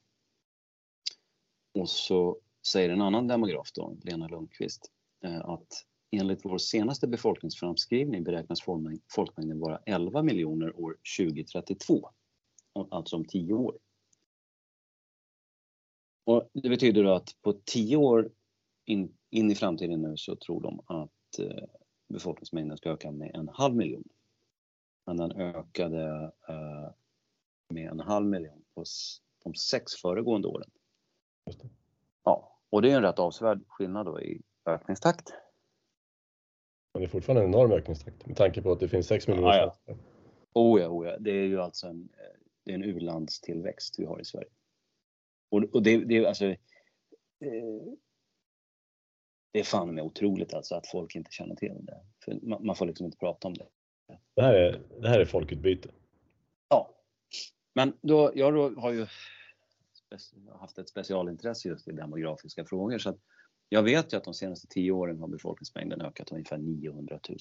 [1.74, 4.90] Och så säger en annan demograf då, Lena Lundqvist,
[5.24, 8.62] eh, att enligt vår senaste befolkningsframskrivning beräknas
[9.14, 12.10] folkmängden vara 11 miljoner år 2032.
[12.90, 13.78] Alltså om 10 år.
[16.24, 18.30] Och det betyder då att på 10 år
[18.84, 21.64] in, in i framtiden nu så tror de att eh,
[22.14, 24.08] befolkningsmängden ska öka med en halv miljon.
[25.06, 26.90] Men den ökade eh,
[27.68, 28.84] med en halv miljon på
[29.44, 30.70] de sex föregående åren.
[32.24, 35.32] Ja, och det är en rätt avsevärd skillnad då i ökningstakt.
[36.92, 39.48] Men det är fortfarande en enorm ökningstakt med tanke på att det finns 6 miljoner
[39.48, 39.94] ja, ja.
[40.52, 42.08] Oh ja, oh ja, det är ju alltså en,
[42.64, 44.48] det är en urlandstillväxt vi har i Sverige.
[45.48, 46.56] Och, och det, det är alltså eh,
[49.54, 52.00] det är fan med otroligt alltså att folk inte känner till det.
[52.24, 53.66] För man, man får liksom inte prata om det.
[54.34, 55.88] Det här är, det här är folkutbyte.
[56.68, 56.94] Ja.
[57.74, 59.06] Men då, jag då har ju
[60.58, 63.18] haft ett specialintresse just i demografiska frågor så att
[63.68, 67.38] jag vet ju att de senaste tio åren har befolkningsmängden ökat ungefär 900 000.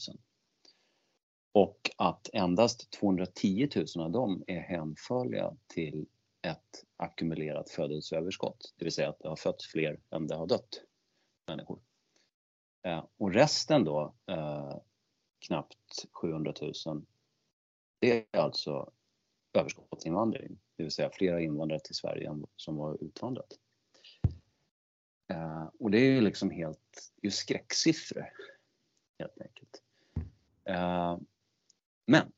[1.51, 6.05] Och att endast 210 000 av dem är hänförliga till
[6.41, 10.81] ett ackumulerat födelseöverskott, det vill säga att det har fötts fler än det har dött
[11.47, 11.79] människor.
[12.83, 14.77] Eh, och resten då, eh,
[15.47, 17.05] knappt 700 000,
[17.99, 18.91] det är alltså
[19.53, 23.59] överskottsinvandring, det vill säga flera invandrare till Sverige än som var utvandrat.
[25.27, 28.29] Eh, och det är ju liksom helt, ju skräcksiffror
[29.19, 29.83] helt enkelt.
[30.63, 31.17] Eh,
[32.05, 32.31] men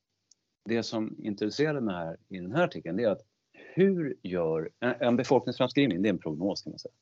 [0.66, 5.16] det som intresserade mig här i den här artikeln det är att hur gör, en
[5.16, 6.94] befolkningsframskrivning, det är en prognos kan man säga.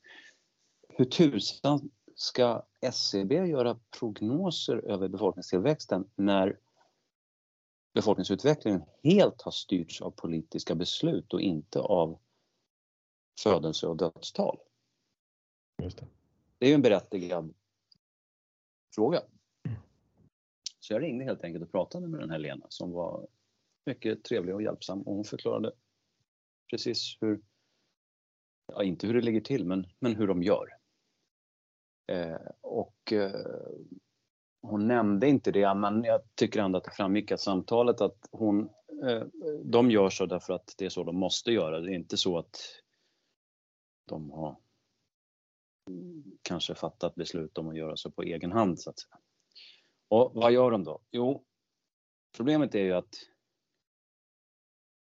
[0.88, 6.58] Hur tusan ska SCB e göra prognoser över befolkningstillväxten när
[7.94, 12.18] befolkningsutvecklingen helt har styrts av politiska beslut och inte av
[13.42, 14.58] födelse och dödstal?
[15.82, 16.06] Just det.
[16.58, 17.54] det är ju en berättigad
[18.94, 19.22] fråga.
[20.80, 23.28] Så jag ringde helt enkelt och pratade med den här Lena som var
[23.86, 25.72] mycket trevlig och hjälpsam och hon förklarade
[26.70, 27.40] precis hur,
[28.66, 30.73] ja inte hur det ligger till, men, men hur de gör.
[32.06, 33.46] Eh, och eh,
[34.62, 38.70] hon nämnde inte det, men jag tycker ändå att det framgick av samtalet att hon,
[39.04, 39.22] eh,
[39.64, 41.80] de gör så därför att det är så de måste göra.
[41.80, 42.56] Det är inte så att
[44.08, 44.56] de har
[46.42, 49.18] kanske fattat beslut om att göra så på egen hand så att säga.
[50.08, 51.00] Och vad gör de då?
[51.10, 51.44] Jo,
[52.36, 53.14] problemet är ju att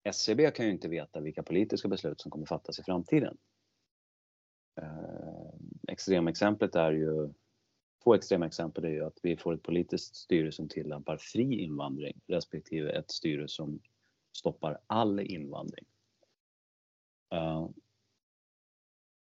[0.02, 3.38] SCB kan ju inte veta vilka politiska beslut som kommer fattas i framtiden.
[4.80, 5.54] Eh,
[5.90, 7.32] Extremexemplet är ju,
[8.04, 12.20] två extrema exempel är ju att vi får ett politiskt styre som tillämpar fri invandring
[12.26, 13.80] respektive ett styre som
[14.36, 15.84] stoppar all invandring.
[17.34, 17.70] Uh,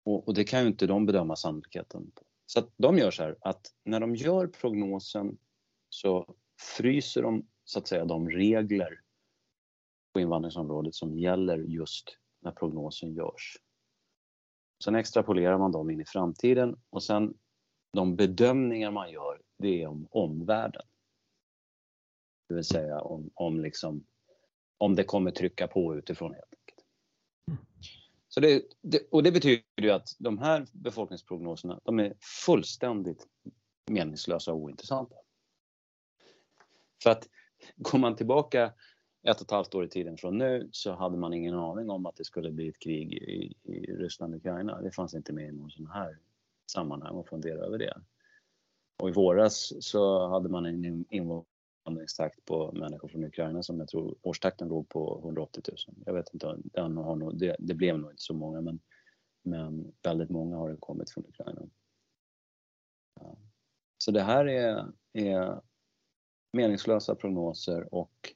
[0.04, 2.24] och, och, det kan ju inte de bedöma sannolikheten på.
[2.46, 5.38] Så att de gör så här att när de gör prognosen
[5.90, 6.36] så
[6.78, 9.02] fryser de så att säga de regler
[10.14, 13.58] på invandringsområdet som gäller just när prognosen görs.
[14.84, 17.34] Sen extrapolerar man dem in i framtiden och sen
[17.94, 20.86] de bedömningar man gör, det är om omvärlden.
[22.48, 24.06] Det vill säga om, om, liksom,
[24.78, 26.88] om det kommer trycka på utifrån helt enkelt.
[28.28, 32.14] Så det, det, och det betyder ju att de här befolkningsprognoserna, de är
[32.46, 33.28] fullständigt
[33.86, 35.16] meningslösa och ointressanta.
[37.04, 37.30] För att
[37.76, 38.74] går man tillbaka
[39.28, 42.06] ett och ett halvt år i tiden från nu så hade man ingen aning om
[42.06, 44.82] att det skulle bli ett krig i, i Ryssland och Ukraina.
[44.82, 46.20] Det fanns inte med i någon sån här
[46.72, 48.02] sammanhang att fundera över det.
[48.98, 54.16] Och i våras så hade man en invandringstakt på människor från Ukraina som jag tror
[54.22, 55.78] årstakten låg på 180 000.
[56.06, 58.80] Jag vet inte, den har nog, det, det blev nog inte så många men,
[59.44, 61.62] men väldigt många har det kommit från Ukraina.
[63.20, 63.38] Ja.
[63.98, 65.62] Så det här är, är
[66.54, 68.34] meningslösa prognoser och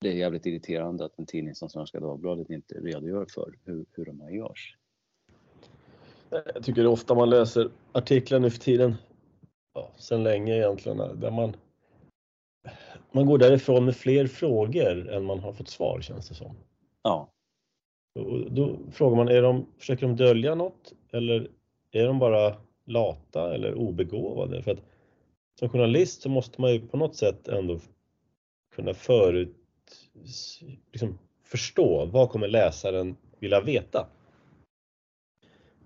[0.00, 4.04] det är jävligt irriterande att en tidning som Svenska Dagbladet inte redogör för hur, hur
[4.04, 4.76] de här görs.
[6.30, 8.94] Jag tycker ofta man läser artiklar nu för tiden,
[9.74, 11.56] ja, sen länge egentligen, där man,
[13.12, 16.56] man går därifrån med fler frågor än man har fått svar känns det som.
[17.02, 17.32] Ja.
[18.14, 21.50] Och då frågar man, är de, försöker de dölja något eller
[21.90, 24.62] är de bara lata eller obegåvade?
[24.62, 24.82] För att
[25.58, 27.78] som journalist så måste man ju på något sätt ändå
[28.74, 29.56] kunna förut,
[30.92, 34.08] liksom förstå vad kommer läsaren vilja veta.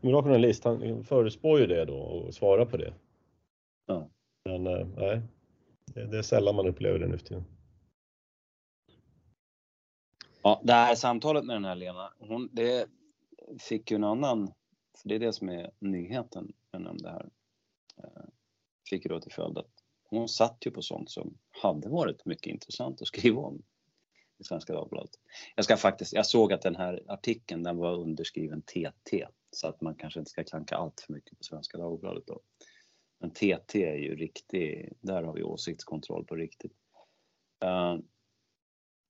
[0.00, 2.94] En bra journalist han förutspår ju det då och svarar på det.
[3.86, 4.08] Ja.
[4.44, 5.22] Men eh, nej,
[5.94, 7.44] det är sällan man upplever det nu för tiden.
[10.42, 12.86] Ja, det här samtalet med den här Lena, hon, det
[13.60, 14.52] fick ju en annan,
[14.98, 17.30] för det är det som är nyheten jag nämnde här,
[17.96, 18.24] eh,
[18.90, 19.75] fick ju då till följd att
[20.18, 23.62] hon satt ju på sånt som hade varit mycket intressant att skriva om
[24.38, 25.10] i Svenska Dagbladet.
[25.54, 29.80] Jag ska faktiskt, jag såg att den här artikeln den var underskriven TT så att
[29.80, 32.40] man kanske inte ska klanka allt för mycket på Svenska Dagbladet då.
[33.18, 36.72] Men TT är ju riktig, där har vi åsiktskontroll på riktigt.
[37.64, 37.98] Uh,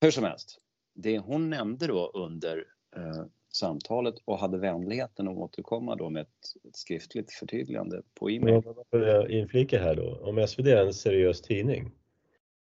[0.01, 0.59] hur som helst,
[0.95, 2.65] det hon nämnde då under
[2.97, 3.25] uh,
[3.57, 8.63] samtalet och hade vänligheten att återkomma då med ett, ett skriftligt förtydligande på e-mail.
[8.91, 11.91] Jag inflika här då, om SvD är en seriös tidning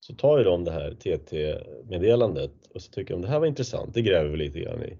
[0.01, 3.95] så tar ju de det här TT-meddelandet och så tycker de det här var intressant,
[3.95, 4.99] det gräver vi lite grann i.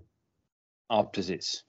[0.89, 1.65] Ja, precis.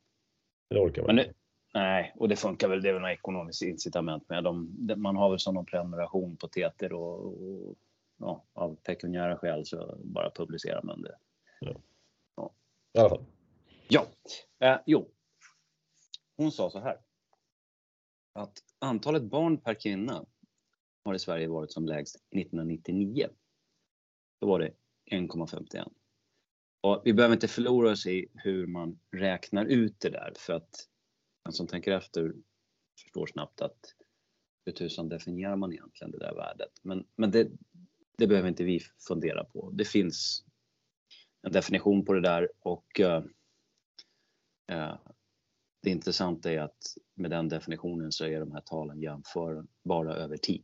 [0.69, 1.34] Det orkar man inte.
[1.74, 4.43] Nej, och det funkar väl, det är väl något ekonomiskt incitament med.
[4.43, 7.76] De, man har väl som någon prenumeration på TT och, och
[8.17, 11.15] ja, av pekuniära skäl så bara publicerar man det.
[11.60, 11.76] Ja.
[12.36, 12.52] ja.
[12.93, 13.26] I alla fall.
[13.91, 14.08] Ja,
[14.60, 15.12] eh, jo.
[16.38, 16.97] Hon sa så här.
[18.34, 20.25] Att antalet barn per kvinna
[21.04, 23.28] har i Sverige varit som lägst 1999.
[24.41, 24.73] Då var det
[25.12, 25.91] 1,51.
[26.82, 30.89] Och vi behöver inte förlora oss i hur man räknar ut det där för att
[31.43, 32.34] Den som tänker efter
[33.04, 33.95] förstår snabbt att
[34.65, 36.71] hur tusan definierar man egentligen det där värdet?
[36.82, 37.52] Men, men det,
[38.17, 39.71] det behöver inte vi fundera på.
[39.71, 40.45] Det finns
[41.41, 43.23] en definition på det där och uh,
[45.84, 46.77] det intressanta är att
[47.15, 50.63] med den definitionen så är de här talen jämförbara över tid.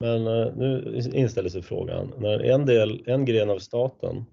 [0.00, 4.24] Men uh, nu inställer sig frågan, när en, del, en gren av staten,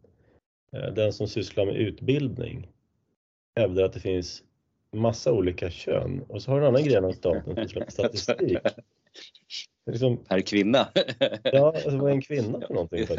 [0.72, 2.72] den som sysslar med utbildning,
[3.56, 4.44] hävdar att det finns
[4.96, 8.58] massa olika kön och så har en annan gren av staten som sysslar med statistik.
[9.86, 10.88] Liksom, per kvinna?
[11.44, 13.08] ja, alltså, vad är en kvinna för någonting?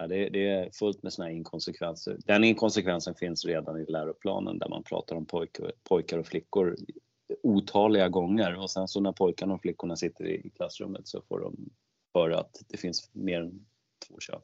[0.00, 2.16] Ja, det, det, är fullt med såna inkonsekvenser.
[2.26, 6.76] Den inkonsekvensen finns redan i läroplanen där man pratar om pojkar, pojkar och flickor
[7.42, 11.70] otaliga gånger och sen så när pojkarna och flickorna sitter i klassrummet så får de
[12.14, 13.66] höra att det finns mer än
[14.08, 14.40] två kön.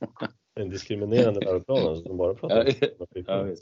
[0.54, 2.72] en diskriminerande läroplan som bara pratar om
[3.26, 3.54] ja, ja,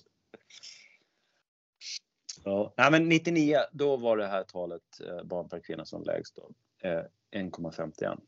[2.44, 6.36] Ja, Nej, men 99 då var det här talet eh, barn per kvinna som lägst
[6.36, 6.50] då,
[6.88, 8.20] eh, 1,51.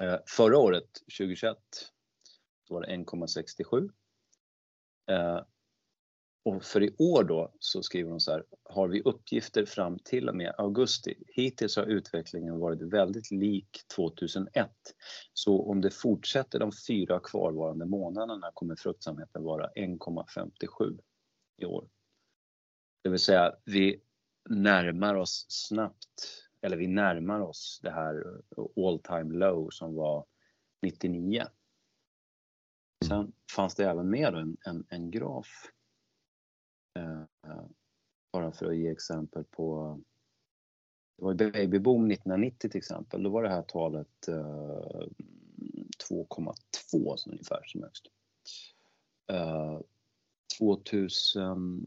[0.00, 1.56] Eh, förra året, 2021,
[2.68, 3.90] var det 1,67.
[5.10, 5.40] Eh,
[6.44, 10.28] och för i år då så skriver de så här, har vi uppgifter fram till
[10.28, 11.14] och med augusti.
[11.28, 14.70] Hittills har utvecklingen varit väldigt lik 2001.
[15.32, 20.98] Så om det fortsätter de fyra kvarvarande månaderna kommer fruktsamheten vara 1,57
[21.56, 21.88] i år.
[23.02, 24.00] Det vill säga vi
[24.48, 28.40] närmar oss snabbt, eller vi närmar oss det här
[28.76, 30.24] all time low som var
[30.82, 31.42] 99.
[33.08, 35.72] Sen fanns det även med en, en, en graf.
[36.98, 37.22] Eh,
[38.32, 39.98] bara för att ge exempel på
[41.16, 43.22] det var babyboom 1990 till exempel.
[43.22, 45.06] Då var det här talet eh,
[46.10, 48.06] 2,2 ungefär som högst.
[49.26, 49.80] Eh,
[50.58, 51.86] 2000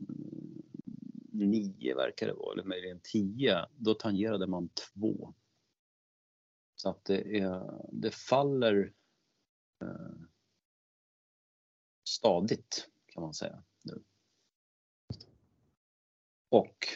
[1.47, 5.33] nio verkar det vara, eller möjligen tio, då tangerade man två.
[6.75, 8.93] Så att det, är, det faller
[9.81, 10.21] eh,
[12.03, 14.03] stadigt kan man säga nu.
[16.49, 16.87] Och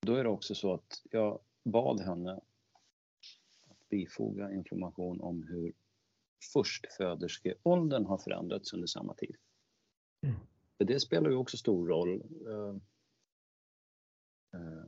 [0.00, 2.32] då är det också så att jag bad henne
[3.68, 5.72] att bifoga information om hur
[6.52, 9.36] förstföderskeåldern har förändrats under samma tid.
[10.22, 10.36] Mm.
[10.78, 12.22] För det spelar ju också stor roll.
[14.54, 14.86] Eh,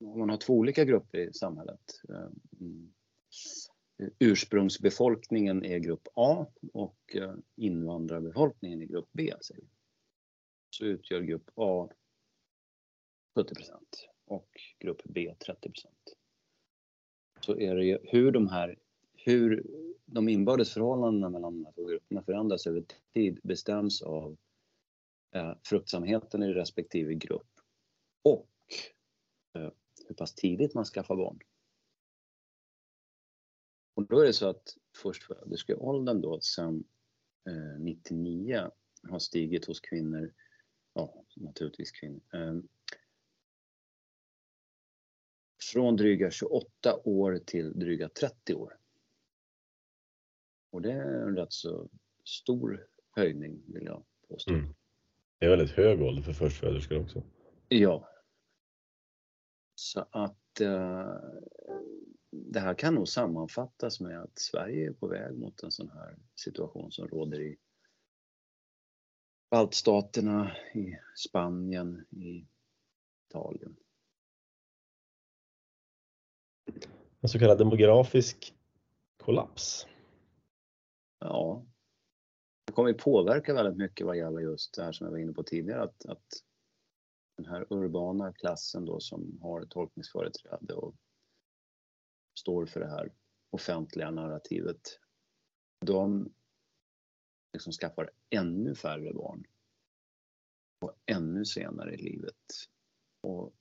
[0.00, 2.00] om man har två olika grupper i samhället.
[2.08, 2.28] Eh,
[2.60, 2.92] mm.
[4.18, 9.32] Ursprungsbefolkningen är grupp A och eh, invandrarbefolkningen är grupp B.
[10.70, 11.88] Så utgör grupp A
[13.36, 13.52] 70%
[14.24, 15.86] och grupp B 30%
[17.40, 18.78] Så är det hur de här
[19.14, 19.66] hur
[20.06, 24.36] de inbördes förhållandena mellan de här två grupperna förändras över tid bestäms av
[25.64, 27.51] fruktsamheten i respektive grupp
[28.22, 28.48] och
[29.54, 29.70] eh,
[30.08, 31.38] hur pass tidigt man skaffar barn.
[33.94, 36.84] Och då är det så att förstföderskeåldern då sedan
[37.48, 38.70] eh, 99
[39.02, 40.34] har stigit hos kvinnor,
[40.94, 42.54] ja naturligtvis kvinnor, eh,
[45.72, 48.78] från dryga 28 år till dryga 30 år.
[50.70, 51.88] Och det är en rätt så
[52.24, 54.52] stor höjning vill jag påstå.
[54.52, 54.74] Mm.
[55.38, 57.22] Det är väldigt hög ålder för förstföderskor också.
[57.68, 58.08] Ja,
[59.82, 61.14] så att eh,
[62.30, 66.18] det här kan nog sammanfattas med att Sverige är på väg mot en sån här
[66.34, 67.56] situation som råder i
[69.50, 72.46] baltstaterna, i Spanien, i
[73.28, 73.76] Italien.
[77.20, 78.54] En så kallad demografisk
[79.16, 79.86] kollaps.
[81.18, 81.66] Ja,
[82.64, 85.42] det kommer påverka väldigt mycket vad gäller just det här som jag var inne på
[85.42, 86.42] tidigare, att, att
[87.42, 90.94] den här urbana klassen då som har tolkningsföreträde och
[92.38, 93.12] står för det här
[93.50, 94.80] offentliga narrativet.
[95.80, 96.34] De
[97.52, 99.44] liksom skaffar ännu färre barn
[100.80, 102.46] och ännu senare i livet
[103.20, 103.54] och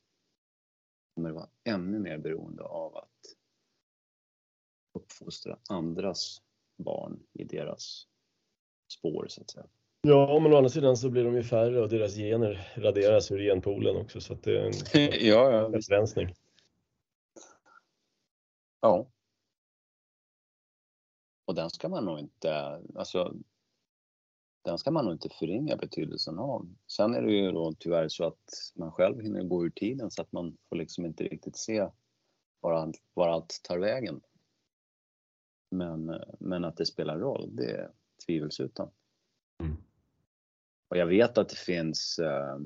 [1.15, 3.37] kommer vara ännu mer beroende av att
[4.93, 6.41] uppfostra andras
[6.77, 8.07] barn i deras
[8.93, 9.69] spår så att säga.
[10.03, 13.39] Ja, men å andra sidan så blir de ju färre och deras gener raderas ur
[13.39, 14.73] genpoolen också så att det är en
[15.27, 16.35] ja, ja, begränsning.
[18.81, 19.07] Ja.
[21.45, 23.35] Och den ska man nog inte, alltså
[24.61, 26.75] den ska man nog inte förringa betydelsen av.
[26.87, 30.21] Sen är det ju då tyvärr så att man själv hinner gå ur tiden så
[30.21, 31.87] att man får liksom inte riktigt se
[32.59, 34.21] var allt, var allt tar vägen.
[35.71, 37.91] Men, men att det spelar roll, det är
[38.25, 38.91] tvivelsutan.
[39.59, 39.77] Mm.
[40.91, 42.57] Och jag vet att det finns eh,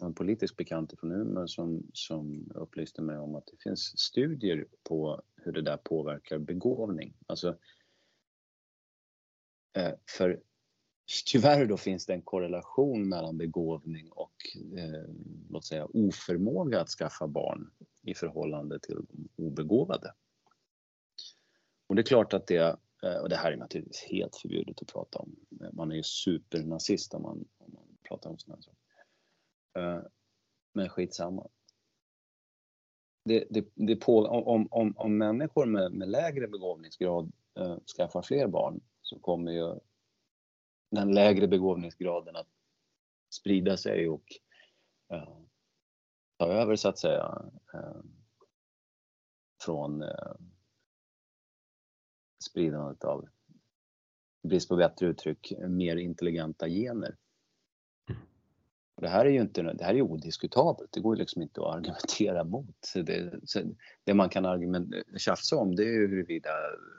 [0.00, 5.22] en politisk bekant från Umeå som, som upplyste mig om att det finns studier på
[5.36, 7.14] hur det där påverkar begåvning.
[7.26, 7.58] Alltså,
[9.76, 10.40] eh, för
[11.26, 14.34] tyvärr då finns det en korrelation mellan begåvning och
[14.78, 15.14] eh,
[15.48, 17.70] låt säga oförmåga att skaffa barn
[18.02, 20.14] i förhållande till obegåvade.
[21.86, 24.92] Och det är klart att det, Eh, och det här är naturligtvis helt förbjudet att
[24.92, 25.36] prata om.
[25.60, 28.78] Eh, man är ju supernazist om man, om man pratar om sådana saker.
[29.78, 30.02] Eh,
[30.72, 31.48] men skitsamma.
[33.24, 38.46] Det, det, det på, om, om, om människor med, med lägre begåvningsgrad äh, skaffar fler
[38.46, 39.78] barn så kommer ju
[40.90, 42.48] den lägre begåvningsgraden att
[43.30, 44.24] sprida sig och
[45.12, 45.38] äh,
[46.38, 48.00] ta över så att säga äh,
[49.64, 50.34] från äh,
[52.42, 53.28] spridandet av,
[54.42, 57.16] brist på bättre uttryck, mer intelligenta gener.
[59.00, 62.44] Det här är ju inte, det här är odiskutabelt, det går liksom inte att argumentera
[62.44, 62.92] mot.
[62.94, 63.40] Det,
[64.04, 66.50] det man kan argument, tjafsa om det är ju huruvida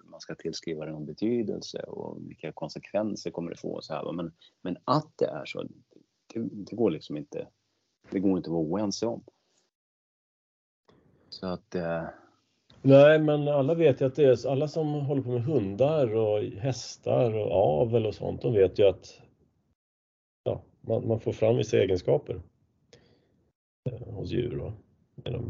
[0.05, 3.81] man ska tillskriva det någon betydelse och vilka konsekvenser kommer det få.
[3.81, 4.11] Så här.
[4.11, 5.63] Men, men att det är så,
[6.33, 7.47] det, det går liksom inte,
[8.09, 9.23] det går inte att vara oense om.
[11.29, 11.75] Så att...
[12.81, 16.43] Nej, men alla vet ju att det är alla som håller på med hundar och
[16.43, 19.21] hästar och avel och sånt, de vet ju att
[20.81, 22.41] man, man får fram vissa egenskaper
[23.89, 24.57] eh, hos djur.
[24.57, 24.73] Då.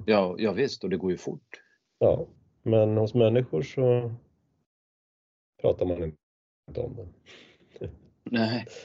[0.05, 1.61] Ja, ja visst, och det går ju fort.
[1.99, 2.27] Ja,
[2.63, 4.15] men hos människor så
[5.61, 6.03] pratar man
[6.67, 7.07] inte om det.
[8.23, 8.65] Nej.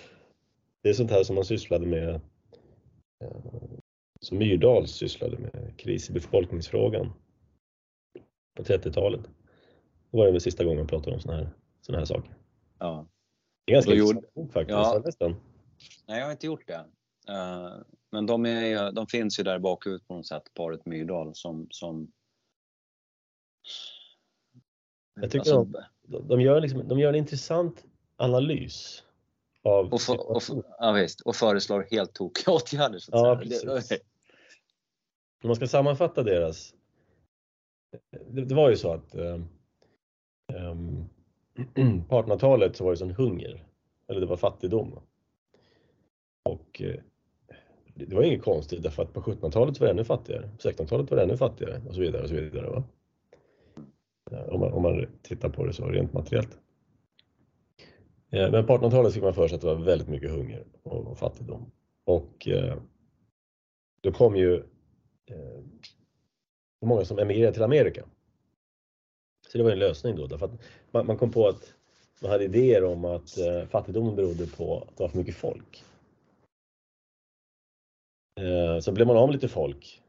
[0.82, 2.08] Det är sånt här som man sysslade med,
[3.24, 3.30] eh,
[4.20, 7.12] som Myrdal sysslade med, kris i befolkningsfrågan
[8.56, 9.20] på 30-talet.
[10.10, 11.50] Det var det sista gången man pratade om såna här,
[11.80, 12.36] såna här saker.
[12.78, 13.06] Ja.
[13.64, 14.52] Det är ganska intressant gjorde...
[14.52, 14.78] faktiskt.
[14.78, 15.02] Ja.
[15.04, 15.36] Nästan.
[16.06, 16.84] Nej, jag har inte gjort det.
[17.32, 21.66] Uh, men de, är, de finns ju där bakut på något sätt, paret Myrdal som...
[21.70, 22.12] som
[25.20, 27.84] jag tycker alltså, de, de, gör liksom, de gör en intressant
[28.16, 29.02] analys.
[29.62, 32.98] Av och, för, och, för, ja, visst, och föreslår helt tokiga åtgärder.
[32.98, 34.00] Så ja, precis.
[35.42, 36.74] Om man ska sammanfatta deras...
[38.26, 41.08] Det, det var ju så att um,
[42.08, 43.64] på 1800-talet så var det sån hunger,
[44.08, 45.00] eller det var fattigdom.
[46.42, 47.00] Och eh,
[47.94, 51.16] det var inget konstigt därför att på 1700-talet var det ännu fattigare, på 1600-talet var
[51.16, 52.22] det ännu fattigare och så vidare.
[52.22, 52.84] Och så vidare va?
[54.30, 56.58] Eh, om, man, om man tittar på det så rent materiellt.
[58.30, 61.18] Eh, men på 1800-talet fick man för sig att det var väldigt mycket hunger och
[61.18, 61.70] fattigdom.
[62.04, 62.48] Och
[64.00, 64.62] då kom ju
[66.84, 68.04] många som emigrerade till Amerika.
[69.48, 71.74] Så det var en lösning då, därför att man, kom på att
[72.22, 75.84] man hade idéer om att eh, fattigdomen berodde på att det var för mycket folk.
[78.40, 80.02] Eh, så blev man av med lite folk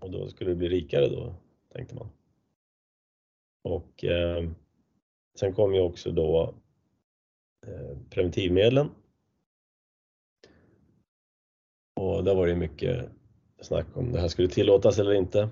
[0.00, 1.34] och då skulle det bli rikare då,
[1.72, 2.08] tänkte man.
[3.62, 4.50] Och eh,
[5.38, 6.54] sen kom ju också då
[7.66, 8.90] eh, preventivmedlen.
[12.00, 13.08] Och där var det mycket
[13.60, 15.48] snack om det här skulle tillåtas eller inte.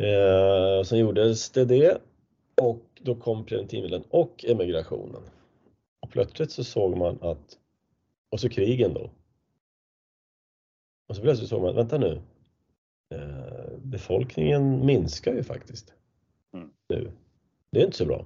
[0.00, 2.00] Eh, sen gjordes det det
[2.62, 5.22] och då kom preventivmedlen och emigrationen.
[6.00, 7.58] Och plötsligt så såg man att,
[8.30, 9.10] och så krigen då,
[11.08, 12.20] och så plötsligt såg man, vänta nu,
[13.14, 15.94] eh, befolkningen minskar ju faktiskt
[16.54, 16.70] mm.
[16.88, 17.10] nu.
[17.72, 18.24] Det är inte så bra.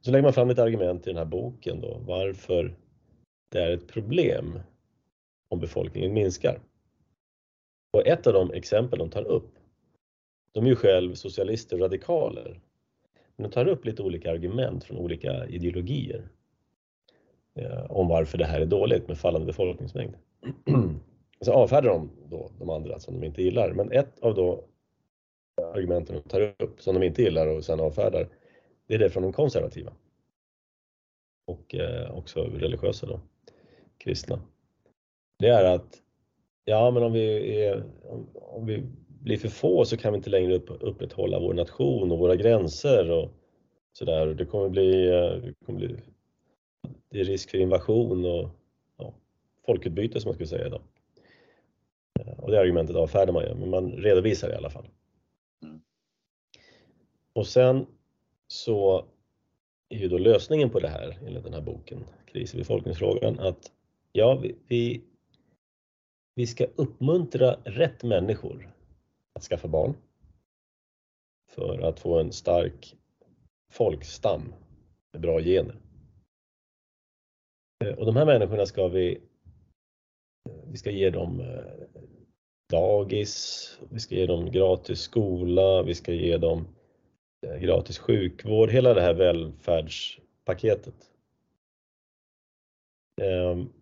[0.00, 2.74] Så lägger man fram ett argument i den här boken då, varför
[3.50, 4.60] det är ett problem
[5.48, 6.60] om befolkningen minskar.
[7.92, 9.53] Och ett av de exempel de tar upp,
[10.54, 12.60] de är ju själv socialister och radikaler,
[13.36, 16.28] men de tar upp lite olika argument från olika ideologier
[17.54, 20.14] eh, om varför det här är dåligt med fallande befolkningsmängd.
[21.40, 23.72] så avfärdar de då de andra som de inte gillar.
[23.72, 24.64] Men ett av då
[25.74, 28.28] argumenten de tar upp som de inte gillar och sen avfärdar,
[28.86, 29.92] det är det från de konservativa.
[31.46, 33.20] Och eh, också religiösa då,
[33.98, 34.40] kristna.
[35.38, 36.02] Det är att,
[36.64, 38.82] ja men om vi, är, om, om vi
[39.24, 43.10] blir för få så kan vi inte längre upp, upprätthålla vår nation och våra gränser
[43.10, 43.30] och
[43.92, 44.26] sådär.
[44.26, 45.96] Det kommer bli, eh, det kommer bli
[47.10, 48.50] det är risk för invasion och
[48.96, 49.14] ja,
[49.66, 50.82] folkutbyte som man skulle säga idag.
[52.38, 54.88] Och det argumentet avfärdar man ju, men man redovisar det i alla fall.
[55.62, 55.80] Mm.
[57.32, 57.86] Och sen
[58.46, 59.06] så
[59.88, 63.72] är ju då lösningen på det här enligt den här boken, Kris i befolkningsfrågan, att
[64.12, 65.04] ja, vi, vi,
[66.34, 68.73] vi ska uppmuntra rätt människor
[69.34, 69.96] att skaffa barn
[71.50, 72.96] för att få en stark
[73.70, 74.54] folkstam
[75.12, 75.76] med bra gener.
[77.84, 79.14] Eh, och de här människorna ska vi,
[80.48, 81.64] eh, vi ska ge dem eh,
[82.70, 86.66] dagis, vi ska ge dem gratis skola, vi ska ge dem
[87.60, 91.10] gratis sjukvård, hela det här välfärdspaketet.
[93.22, 93.72] Ehm,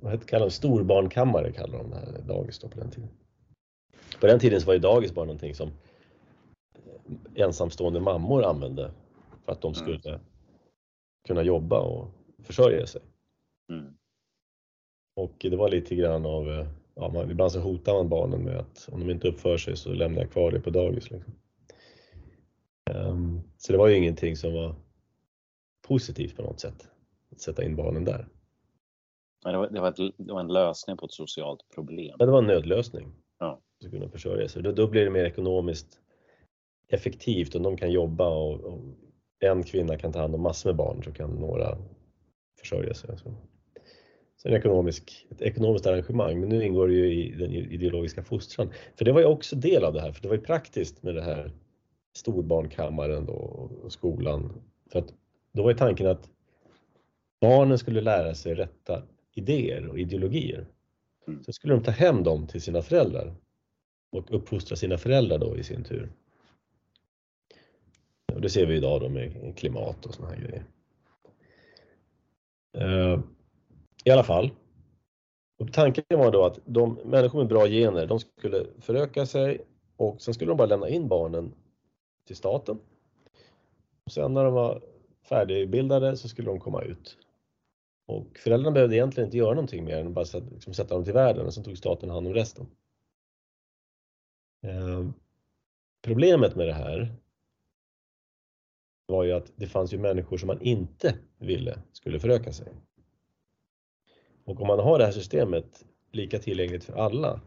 [0.00, 3.23] vad heter, kallar de, storbarnkammare kallar de det här dagis då på den tiden.
[4.20, 5.70] På den tiden så var ju dagis bara någonting som
[7.34, 8.90] ensamstående mammor använde
[9.44, 9.74] för att de Mm.
[9.74, 10.20] skulle
[11.28, 12.08] kunna jobba och
[12.42, 13.02] försörja sig.
[13.70, 13.94] Mm.
[15.16, 18.56] Och det var lite grann av, eh, ja, man, ibland så hotar man barnen med
[18.56, 21.10] att om de inte uppför sig så lämnar jag kvar dig på dagis.
[21.10, 21.32] Liksom.
[22.90, 24.74] Ehm, så det var ju ingenting som var
[25.88, 26.88] positivt på något sätt,
[27.32, 28.28] att sätta in barnen där.
[29.44, 32.16] Det var, det, var ett, det var en lösning på ett socialt problem.
[32.18, 33.12] Men det var en nödlösning.
[33.44, 33.60] Ja.
[33.80, 34.62] För att kunna försörja sig.
[34.62, 36.00] Då, då blir det mer ekonomiskt
[36.88, 38.80] effektivt och de kan jobba och, och
[39.40, 41.78] en kvinna kan ta hand om massor med barn så kan några
[42.60, 43.18] försörja sig.
[43.18, 43.34] Så,
[44.36, 48.72] så en ekonomisk, ett ekonomiskt arrangemang, men nu ingår det ju i den ideologiska fostran.
[48.96, 51.14] För det var ju också del av det här, för det var ju praktiskt med
[51.14, 51.52] det här
[52.16, 53.32] storbarnkammaren då,
[53.82, 54.52] och skolan.
[54.92, 55.14] För att
[55.52, 56.30] då var ju tanken att
[57.40, 59.02] barnen skulle lära sig rätta
[59.34, 60.66] idéer och ideologier.
[61.26, 61.44] Mm.
[61.44, 63.34] Så skulle de ta hem dem till sina föräldrar
[64.12, 66.12] och uppfostra sina föräldrar då i sin tur.
[68.34, 70.64] Och det ser vi idag då med klimat och såna här grejer.
[72.78, 73.20] Eh,
[74.04, 74.50] I alla fall.
[75.58, 79.60] Och tanken var då att de människor med bra gener, de skulle föröka sig
[79.96, 81.54] och sen skulle de bara lämna in barnen
[82.26, 82.78] till staten.
[84.04, 84.82] Och sen när de var
[85.28, 87.18] färdigbildade så skulle de komma ut.
[88.06, 91.12] Och föräldrarna behövde egentligen inte göra någonting mer än bara sätta, liksom sätta dem till
[91.12, 92.66] världen och sen tog staten hand om resten.
[94.62, 95.08] Eh,
[96.02, 97.14] problemet med det här
[99.06, 102.72] var ju att det fanns ju människor som man inte ville skulle föröka sig.
[104.44, 107.40] Och om man har det här systemet lika tillgängligt för alla,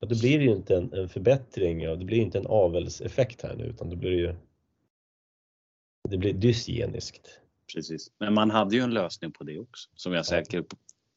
[0.00, 3.42] ja, då blir det ju inte en, en förbättring, och det blir inte en avelseffekt
[3.42, 4.34] här nu utan då blir det ju
[6.08, 7.40] det blir dysgeniskt.
[7.74, 8.10] Precis.
[8.18, 10.74] Men man hade ju en lösning på det också, som jag säkert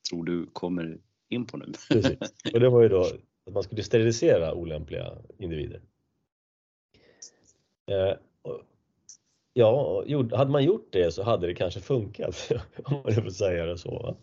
[0.09, 0.97] tror du kommer
[1.29, 1.65] in på nu.
[1.89, 2.17] Precis.
[2.53, 3.01] Och det var ju då
[3.47, 5.81] att man skulle sterilisera olämpliga individer.
[7.91, 8.61] Eh, och-
[9.53, 12.51] ja, hade man gjort det så hade det kanske funkat,
[12.83, 13.91] om man får säga det så.
[13.91, 14.15] Va?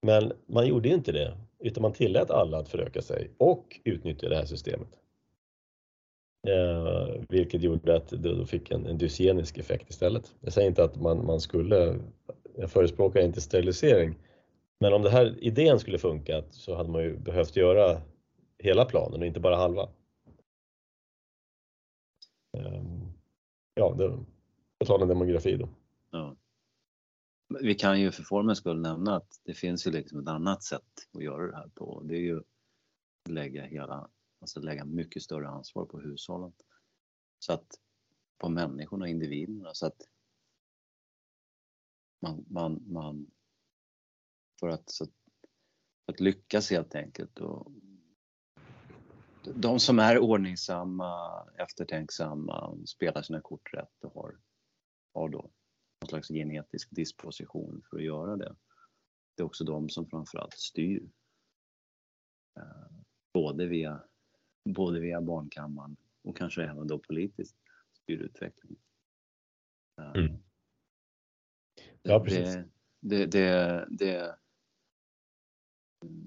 [0.00, 4.36] Men man gjorde inte det, utan man tillät alla att föröka sig och utnyttja det
[4.36, 4.88] här systemet.
[6.46, 10.34] Eh, vilket gjorde att det då fick en, en dysgenisk effekt istället.
[10.40, 12.00] Jag säger inte att man, man skulle,
[12.56, 14.14] jag förespråkar inte sterilisering,
[14.80, 18.00] men om den här idén skulle funka så hade man ju behövt göra
[18.58, 19.88] hela planen och inte bara halva.
[22.56, 23.12] Ehm,
[23.74, 24.08] ja, det,
[24.78, 25.68] på tal om demografi då.
[26.10, 26.36] Ja.
[27.60, 31.08] Vi kan ju för formens skull nämna att det finns ju liksom ett annat sätt
[31.14, 32.02] att göra det här på.
[32.04, 34.08] Det är ju att lägga hela,
[34.44, 36.52] alltså lägga mycket större ansvar på hushållen.
[37.38, 37.66] Så att
[38.38, 40.08] på människorna, individerna så att
[42.20, 43.30] man, man, man
[44.60, 45.10] för att, så att,
[46.04, 47.72] för att lyckas helt enkelt och
[49.54, 54.38] de som är ordningsamma, eftertänksamma, spelar sina kort rätt och har,
[55.14, 55.50] har då
[56.00, 58.56] någon slags genetisk disposition för att göra det.
[59.34, 61.10] Det är också de som framförallt styr.
[62.56, 62.90] Eh,
[63.32, 64.04] både, via,
[64.64, 67.56] både via barnkammaren och kanske även då politiskt
[67.92, 68.78] styr utvecklingen.
[69.98, 70.36] Eh, Mm.
[72.02, 72.54] Ja, precis.
[73.00, 74.36] Det, det, det, det,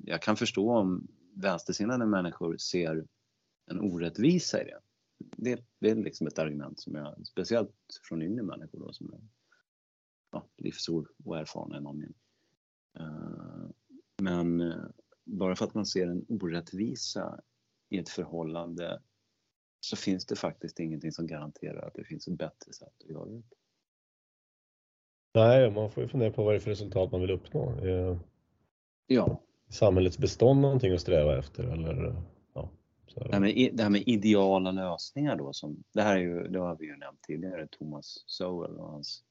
[0.03, 3.07] jag kan förstå om vänstersinnade människor ser
[3.65, 4.79] en orättvisa i det.
[5.17, 9.19] Det, det är liksom ett argument som jag, speciellt från yngre människor då, som är
[10.31, 12.17] ja, livsoerfarna i någon mening.
[12.99, 13.69] Eh,
[14.21, 14.85] Men eh,
[15.25, 17.41] bara för att man ser en orättvisa
[17.89, 19.01] i ett förhållande
[19.79, 23.25] så finns det faktiskt ingenting som garanterar att det finns ett bättre sätt att göra
[23.25, 23.41] det.
[25.33, 27.69] Nej, man får ju fundera på vad det är för resultat man vill uppnå.
[27.69, 28.19] Är
[29.07, 32.23] Ja, samhällets bestånd någonting att sträva efter eller?
[32.53, 32.69] Ja,
[33.07, 36.47] så det här, med, det här med ideala lösningar då, som, det här är ju,
[36.47, 39.23] det har vi ju nämnt tidigare, Thomas Sowell och hans,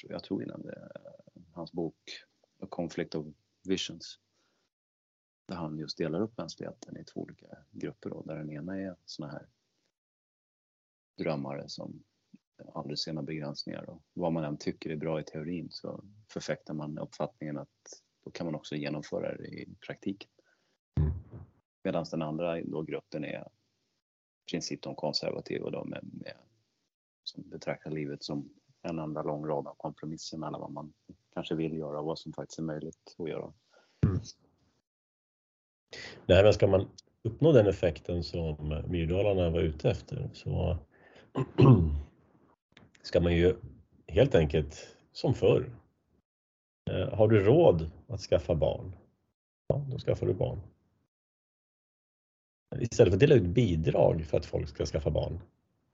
[0.00, 1.96] tror jag tror vi nämnde, eh, hans bok
[2.62, 3.26] A Conflict of
[3.64, 4.18] Visions.
[5.46, 8.96] Där han just delar upp mänskligheten i två olika grupper då, där den ena är
[9.04, 9.48] såna här
[11.18, 12.02] drömmare som
[12.74, 16.74] aldrig ser några begränsningar och vad man än tycker är bra i teorin så förfäktar
[16.74, 20.30] man uppfattningen att då kan man också genomföra det i praktiken.
[21.82, 23.40] Medan den andra då gruppen är
[24.46, 26.36] i princip de konservativa då de med,
[27.24, 28.50] som betraktar livet som
[28.82, 30.92] en enda lång rad av kompromisser mellan vad man
[31.34, 33.52] kanske vill göra och vad som faktiskt är möjligt att göra.
[34.06, 34.20] Mm.
[36.26, 36.88] Nej, men ska man
[37.22, 40.78] uppnå den effekten som Myrdalarna var ute efter så
[43.02, 43.56] ska man ju
[44.06, 45.70] helt enkelt som förr.
[46.90, 48.92] Eh, har du råd att skaffa barn?
[49.66, 50.60] Ja, då skaffar du barn.
[52.80, 55.40] Istället för att dela ut bidrag för att folk ska skaffa barn.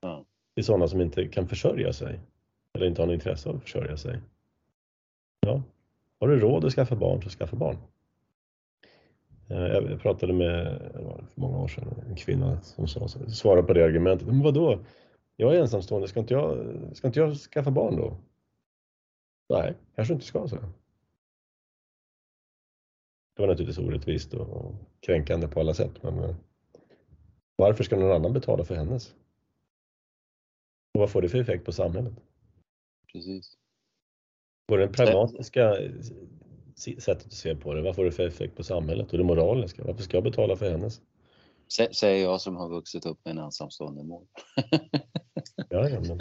[0.01, 0.25] Ja.
[0.55, 2.21] Till sådana som inte kan försörja sig
[2.75, 4.21] eller inte har något intresse av att försörja sig.
[5.41, 5.63] Ja,
[6.21, 7.77] har du råd att skaffa barn så skaffa barn.
[9.53, 10.79] Eh, Jag pratade med,
[11.33, 14.27] för många år sedan, en kvinna som sa, svarade på det argumentet.
[14.27, 14.79] Men vadå?
[15.37, 18.17] Jag är ensamstående, ska inte jag, ska inte jag skaffa barn då?
[19.49, 20.57] Nej, kanske inte ska, så.
[23.37, 26.37] Det var naturligtvis orättvist och kränkande på alla sätt, men eh,
[27.57, 29.15] varför ska någon annan betala för hennes?
[30.95, 32.15] Och vad får det för effekt på samhället?
[33.13, 33.59] Precis.
[34.69, 35.77] Både det pragmatiska
[36.83, 39.13] sättet att se på det, vad får det för effekt på samhället?
[39.13, 41.01] Och det moraliska, varför ska jag betala för hennes?
[41.79, 44.27] Sä- Säger jag som har vuxit upp med en ensamstående mor.
[45.71, 46.19] Ja, ja, men,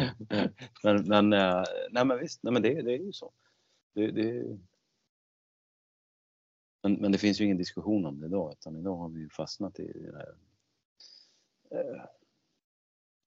[0.84, 3.32] men, men, eh, nej, men visst, nej, men det, det är ju så.
[3.93, 4.57] Det, det,
[6.84, 9.30] men, men det finns ju ingen diskussion om det idag, utan idag har vi ju
[9.30, 10.36] fastnat i det här
[11.72, 12.01] eh,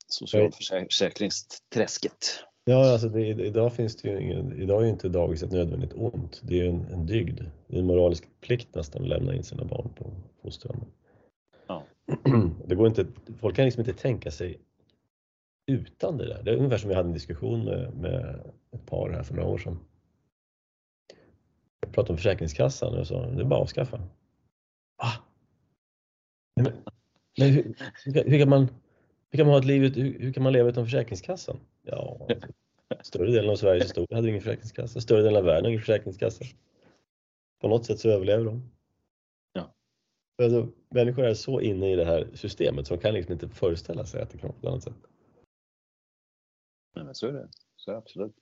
[0.07, 2.45] socialförsäkringsträsket.
[2.65, 5.93] Ja alltså det, idag finns det ju ingen, idag är ju inte dagis ett nödvändigt
[5.95, 6.41] ont.
[6.45, 7.41] Det är ju en, en dygd.
[7.67, 10.11] Det är en moralisk plikt nästan att lämna in sina barn på
[10.43, 10.85] fostran.
[11.67, 11.83] Ja.
[12.67, 13.07] Det går inte,
[13.39, 14.59] folk kan liksom inte tänka sig
[15.67, 16.43] utan det där.
[16.43, 18.41] Det är ungefär som vi hade en diskussion med, med
[18.71, 19.79] ett par här för några år sedan.
[21.81, 24.03] Jag pratade om Försäkringskassan och sa, det är bara att avskaffa.
[24.97, 25.12] Ah.
[26.57, 26.73] Men,
[27.39, 28.69] men hur, hur, kan man,
[29.35, 31.61] hur kan man ha ett liv, hur, hur kan man leva utan Försäkringskassan?
[31.82, 32.28] Ja,
[33.03, 36.45] större delen av Sveriges historia hade ingen försäkringskassa, större delen av världen har ingen försäkringskassa.
[37.61, 38.70] På något sätt så överlever de.
[39.53, 39.74] Ja.
[40.43, 44.05] Alltså, människor är så inne i det här systemet så de kan liksom inte föreställa
[44.05, 45.09] sig att det kan vara på ett annat sätt.
[46.95, 47.49] Nej, men så är det.
[47.76, 48.37] Så är det absolut.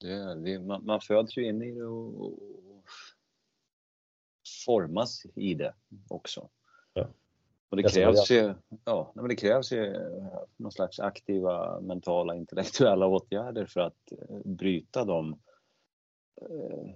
[0.00, 2.84] Det det, man, man föds ju in i det och, och
[4.66, 5.74] formas i det
[6.08, 6.50] också.
[6.92, 7.08] Ja.
[7.68, 8.54] Och det sa krävs ju,
[8.84, 14.38] ja, men det krävs ju eh, någon slags aktiva mentala intellektuella åtgärder för att eh,
[14.44, 15.32] bryta de
[16.42, 16.94] eh,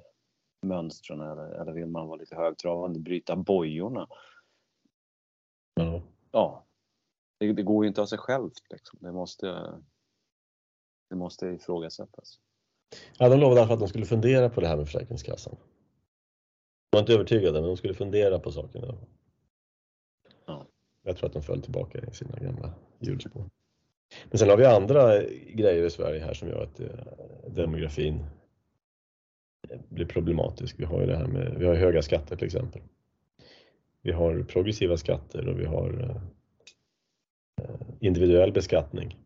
[0.67, 4.09] mönstren eller, eller vill man vara lite högtravande, bryta bojorna.
[5.75, 6.03] Ja.
[6.33, 6.67] Ja,
[7.39, 8.71] det, det går ju inte av sig självt.
[8.71, 8.99] Liksom.
[9.03, 9.47] Det, måste,
[11.11, 12.41] det måste ifrågasättas.
[13.19, 15.57] Ja, de lovade att de skulle fundera på det här med Försäkringskassan.
[16.91, 18.83] De var inte övertygade, men de skulle fundera på saken.
[18.83, 19.09] i alla fall.
[20.47, 20.67] Ja.
[21.03, 23.51] Jag tror att de föll tillbaka i sina gamla hjulspår.
[24.31, 26.89] Men sen har vi andra grejer i Sverige här som gör att eh,
[27.49, 28.25] demografin
[29.69, 30.75] eh, blir problematisk.
[30.79, 32.83] Vi har ju det här med, vi har höga skatter till exempel.
[34.03, 36.21] Vi har progressiva skatter och vi har
[37.61, 37.67] eh,
[38.01, 39.19] individuell beskattning.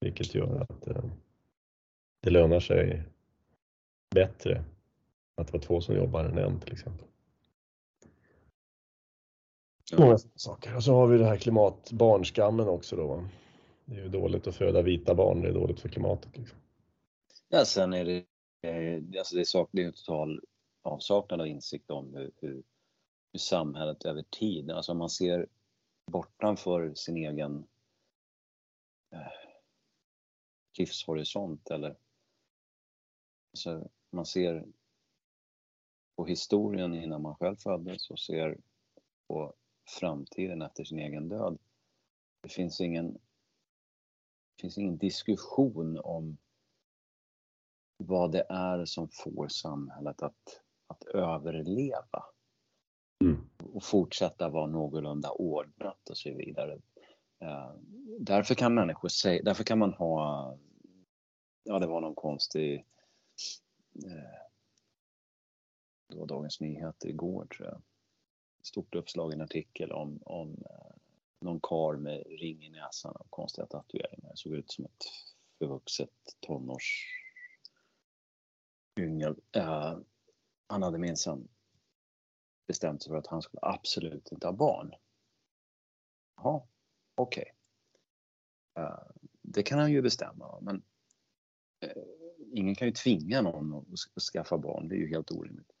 [0.00, 0.88] Vilket gör att
[2.20, 3.02] det lönar sig
[4.14, 4.64] bättre
[5.34, 7.06] att vara två som jobbar än en till exempel.
[9.98, 10.76] Många saker.
[10.76, 13.06] Och så har vi det här klimatbarnskammen också då.
[13.06, 13.28] va.
[13.84, 16.38] Det är ju dåligt att föda vita barn, det är dåligt för klimatet.
[16.38, 16.58] Liksom.
[17.48, 18.24] Ja, sen är det,
[18.68, 20.40] eh, alltså det, är sak, det är en total
[20.82, 22.62] avsaknad av insikt om hur, hur,
[23.32, 25.46] hur samhället över tid, alltså om man ser
[26.06, 27.66] bortanför sin egen
[29.12, 29.32] eh,
[30.78, 31.96] livshorisont eller
[33.52, 34.64] alltså man ser
[36.16, 38.58] på historien innan man själv föddes och ser
[39.28, 39.54] på
[40.00, 41.58] framtiden efter sin egen död.
[42.40, 46.36] Det finns ingen, det finns ingen diskussion om
[47.96, 52.24] vad det är som får samhället att, att överleva
[53.22, 53.48] Mm.
[53.72, 56.80] och fortsätta vara någorlunda ordnat och så vidare.
[57.38, 57.74] Eh,
[58.18, 60.58] därför kan människor säga, därför kan man ha,
[61.62, 62.86] ja det var någon konstig,
[64.04, 64.40] eh,
[66.08, 67.82] det var Dagens Nyheter igår tror jag,
[68.62, 70.96] stort uppslagen artikel om, om eh,
[71.40, 74.30] någon kar med ring i näsan och konstiga tatueringar.
[74.30, 75.04] Det Såg ut som ett
[75.58, 77.06] förvuxet tonårs
[79.00, 79.36] yngel.
[79.56, 79.98] Uh,
[80.66, 81.48] han hade minsann
[82.66, 84.94] bestämt sig för att han skulle absolut inte ha barn.
[86.36, 86.62] Jaha,
[87.14, 87.54] okej.
[88.78, 89.02] Eh,
[89.42, 90.82] det kan han ju bestämma, men
[91.84, 92.02] uh,
[92.52, 94.88] ingen kan ju tvinga någon att skaffa barn.
[94.88, 95.72] Det är ju helt orimligt.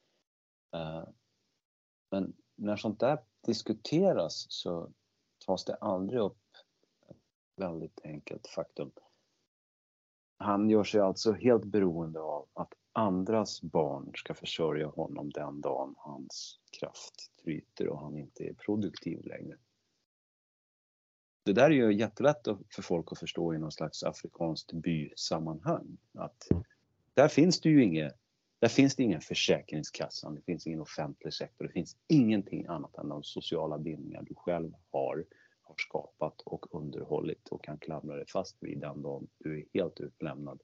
[2.10, 4.90] Men när sånt där diskuteras så
[5.46, 6.38] tas det aldrig upp
[7.56, 8.90] väldigt enkelt faktum.
[10.36, 15.94] Han gör sig alltså helt beroende av att andras barn ska försörja honom den dagen
[15.98, 19.56] hans kraft tryter och han inte är produktiv längre.
[21.44, 25.98] Det där är ju jättelätt för folk att förstå i någon slags afrikanskt bysammanhang.
[26.14, 26.48] Att
[27.14, 28.21] där finns det ju inget,
[28.62, 33.08] där finns det ingen försäkringskassa, det finns ingen offentlig sektor, det finns ingenting annat än
[33.08, 35.24] de sociala bindningar du själv har,
[35.62, 40.00] har skapat och underhållit och kan klamra dig fast vid den dagen du är helt
[40.00, 40.60] utlämnad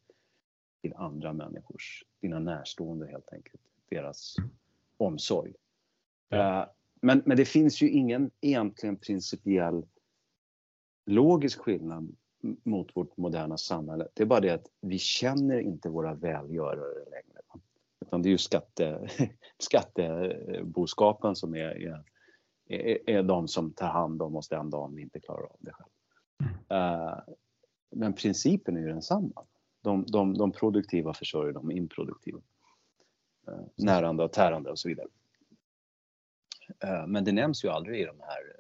[0.82, 4.36] till andra människors, dina närstående helt enkelt, deras
[4.96, 5.54] omsorg.
[6.28, 6.62] Ja.
[6.62, 6.68] Eh,
[7.00, 9.86] men, men det finns ju ingen egentligen principiell
[11.06, 12.16] logisk skillnad
[12.62, 14.08] mot vårt moderna samhälle.
[14.14, 17.27] Det är bara det att vi känner inte våra välgörare längre.
[18.08, 19.08] Utan det är ju skatte,
[19.58, 22.02] skatteboskapen som är,
[22.66, 25.72] är, är de som tar hand om oss den dagen vi inte klarar av det
[25.72, 25.90] själv.
[26.72, 27.18] Uh,
[27.90, 29.46] men principen är ju densamma.
[29.82, 32.40] De, de, de produktiva försörjer de improduktiva.
[33.48, 35.08] Uh, närande och tärande och så vidare.
[36.84, 38.56] Uh, men det nämns ju aldrig i de här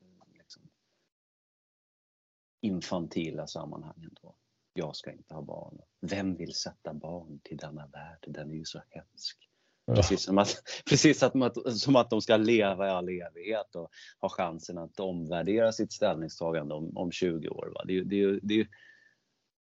[2.60, 4.34] infantila sammanhangen då.
[4.78, 5.80] Jag ska inte ha barn.
[6.00, 8.24] Vem vill sätta barn till denna värld?
[8.26, 9.48] Den är ju så hemsk.
[9.86, 11.32] Precis, som att, precis att,
[11.78, 16.74] som att de ska leva i all evighet och ha chansen att omvärdera sitt ställningstagande
[16.74, 17.72] om, om 20 år.
[17.74, 17.84] Va?
[17.84, 18.66] Det, det, det,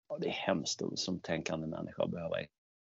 [0.09, 2.35] ja, det är hemskt som tänkande människa att behöva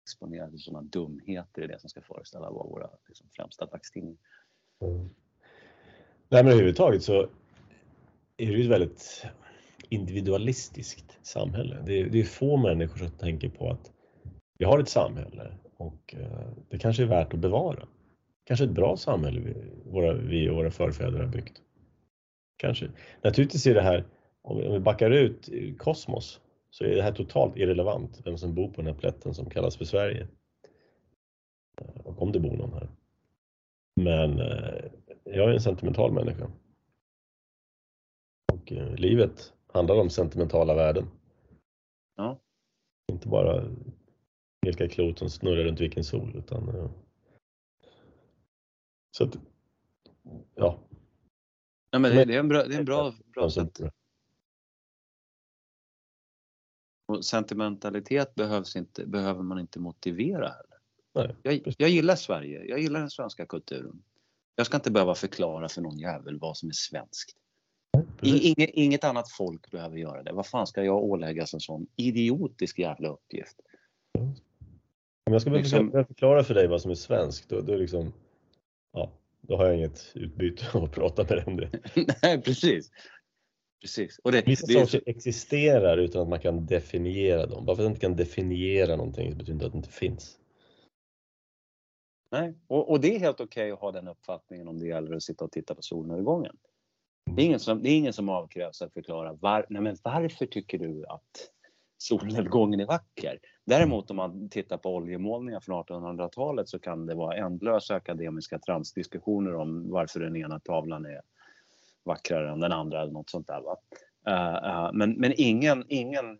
[0.05, 4.19] exponera till sådana dumheter i det som ska föreställa vara våra liksom, främsta dagstidningar.
[4.83, 5.11] Mm.
[6.29, 7.23] Nej, men överhuvudtaget så
[8.37, 9.27] är det ju väldigt
[9.91, 11.83] individualistiskt samhälle.
[11.87, 13.93] Det är, det är få människor som tänker på att
[14.59, 17.89] vi har ett samhälle och eh, det kanske är värt att bevara.
[18.45, 21.63] Kanske ett bra samhälle vi, våra, vi och våra förfäder har byggt.
[22.57, 22.91] Kanske.
[23.23, 24.05] Naturligtvis är det här,
[24.43, 28.83] om vi backar ut kosmos, så är det här totalt irrelevant, vem som bor på
[28.83, 30.29] den här plätten som kallas för Sverige.
[31.81, 32.89] Eh, och om det bor någon här.
[33.97, 34.85] Men eh,
[35.25, 36.51] jag är en sentimental människa.
[38.53, 41.07] Och livet handlar om sentimentala värden.
[42.17, 42.41] Ja.
[43.13, 43.65] Inte bara
[44.61, 46.91] vilka klot som snurrar runt vilken sol utan eh,
[49.11, 49.39] så att,
[50.55, 50.79] ja.
[51.91, 53.81] ja men det, det, är en bra, det är en bra, bra sätt.
[57.07, 60.81] Och sentimentalitet behövs inte, behöver man inte motivera heller.
[61.15, 64.03] Nej, jag, jag gillar Sverige, jag gillar den svenska kulturen.
[64.55, 67.40] Jag ska inte behöva förklara för någon jävel vad som är svenskt.
[68.23, 70.33] Inget, inget annat folk behöver göra det.
[70.33, 73.61] Vad fan ska jag åläggas en sån idiotisk jävla uppgift?
[75.27, 75.91] Om jag ska liksom...
[75.91, 78.13] förklara för dig vad som är svenskt, då, då, liksom,
[78.93, 81.71] ja, då har jag inget utbyte av att prata med dig om det.
[82.23, 82.91] Nej, precis.
[83.81, 84.19] precis.
[84.19, 87.67] Och det, Vissa det saker existerar utan att man kan definiera dem.
[87.67, 90.37] Bara för att man inte kan definiera någonting betyder inte att det inte finns.
[92.33, 95.17] Nej, och, och det är helt okej okay att ha den uppfattningen om det gäller
[95.17, 96.57] att sitta och titta på solnedgången.
[97.25, 100.47] Det är ingen som, det är ingen som avkrävs att förklara var, nej men varför
[100.47, 101.51] tycker du att
[101.99, 103.39] solnedgången är vacker.
[103.67, 109.55] Däremot om man tittar på oljemålningar från 1800-talet så kan det vara ändlösa akademiska tramsdiskussioner
[109.55, 111.21] om varför den ena tavlan är
[112.05, 113.61] vackrare än den andra eller något sånt där.
[113.61, 113.77] Va?
[114.29, 116.39] Uh, uh, men, men ingen, ingen,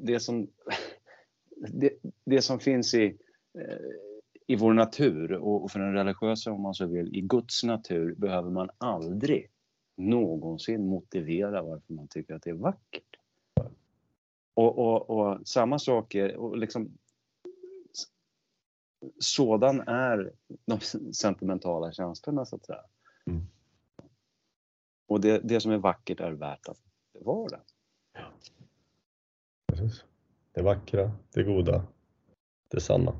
[0.00, 0.48] det som,
[1.72, 1.92] det,
[2.26, 3.06] det som finns i,
[3.58, 3.92] uh,
[4.46, 8.50] i vår natur och för den religiösa om man så vill, i Guds natur behöver
[8.50, 9.50] man aldrig
[9.96, 13.16] någonsin motivera varför man tycker att det är vackert.
[14.54, 16.98] Och, och, och samma sak är, och liksom,
[19.18, 20.32] sådan är
[20.66, 20.80] de
[21.14, 22.84] sentimentala känslorna så att säga.
[23.26, 23.46] Mm.
[25.06, 26.80] Och det, det som är vackert är värt att
[27.12, 27.60] bevara.
[28.12, 28.32] Ja.
[29.66, 30.04] Precis.
[30.52, 31.84] Det vackra, det goda,
[32.68, 33.14] det sanna.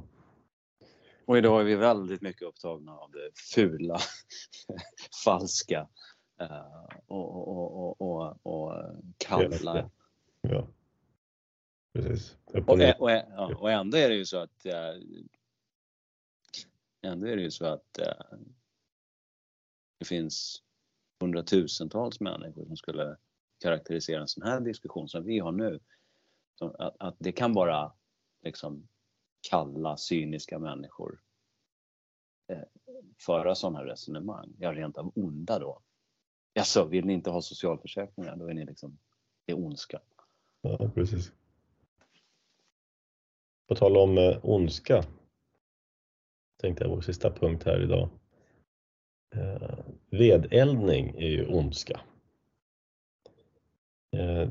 [1.25, 3.99] Och idag är vi väldigt mycket upptagna av det fula,
[5.25, 5.89] falska,
[7.07, 8.75] och, och, och, och,
[9.19, 9.91] kalla.
[10.41, 10.67] Ja.
[11.93, 12.37] Precis.
[12.45, 15.03] Och, och, och, ändå är det ju så att uh,
[17.03, 18.39] ändå är det ju så att uh,
[19.99, 20.63] det finns
[21.21, 23.17] hundratusentals människor som skulle
[23.63, 25.81] karaktärisera en sån här diskussion som vi har nu.
[26.61, 27.93] Att, att det kan bara
[28.43, 28.89] liksom
[29.51, 31.21] kalla, cyniska människor
[32.49, 32.63] eh,
[33.27, 34.55] föra sådana resonemang.
[34.59, 35.81] Ja, rent av onda då.
[36.55, 38.37] Jaså, vill ni inte ha socialförsäkringar?
[38.37, 38.99] Då är ni liksom,
[39.47, 40.01] det är ondska.
[40.63, 41.33] Ja, precis.
[43.69, 45.05] På tal om eh, ondska
[46.61, 48.09] tänkte jag vår sista punkt här idag.
[49.35, 49.79] Eh,
[50.11, 52.01] vedeldning är ju ondska.
[54.17, 54.51] Eh,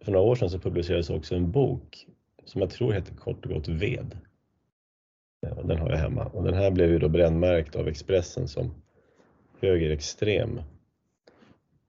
[0.00, 2.06] för några år sedan så publicerades också en bok
[2.44, 4.18] som jag tror heter kort och gott Ved.
[5.46, 8.74] Eh, den har jag hemma och den här blev ju då brännmärkt av Expressen som
[9.60, 10.60] högerextrem.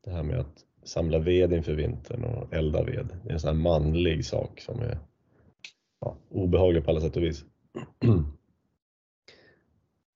[0.09, 3.07] Det här med att samla ved inför vintern och elda ved.
[3.23, 4.97] Det är en sån här manlig sak som är
[5.99, 7.45] ja, obehaglig på alla sätt och vis.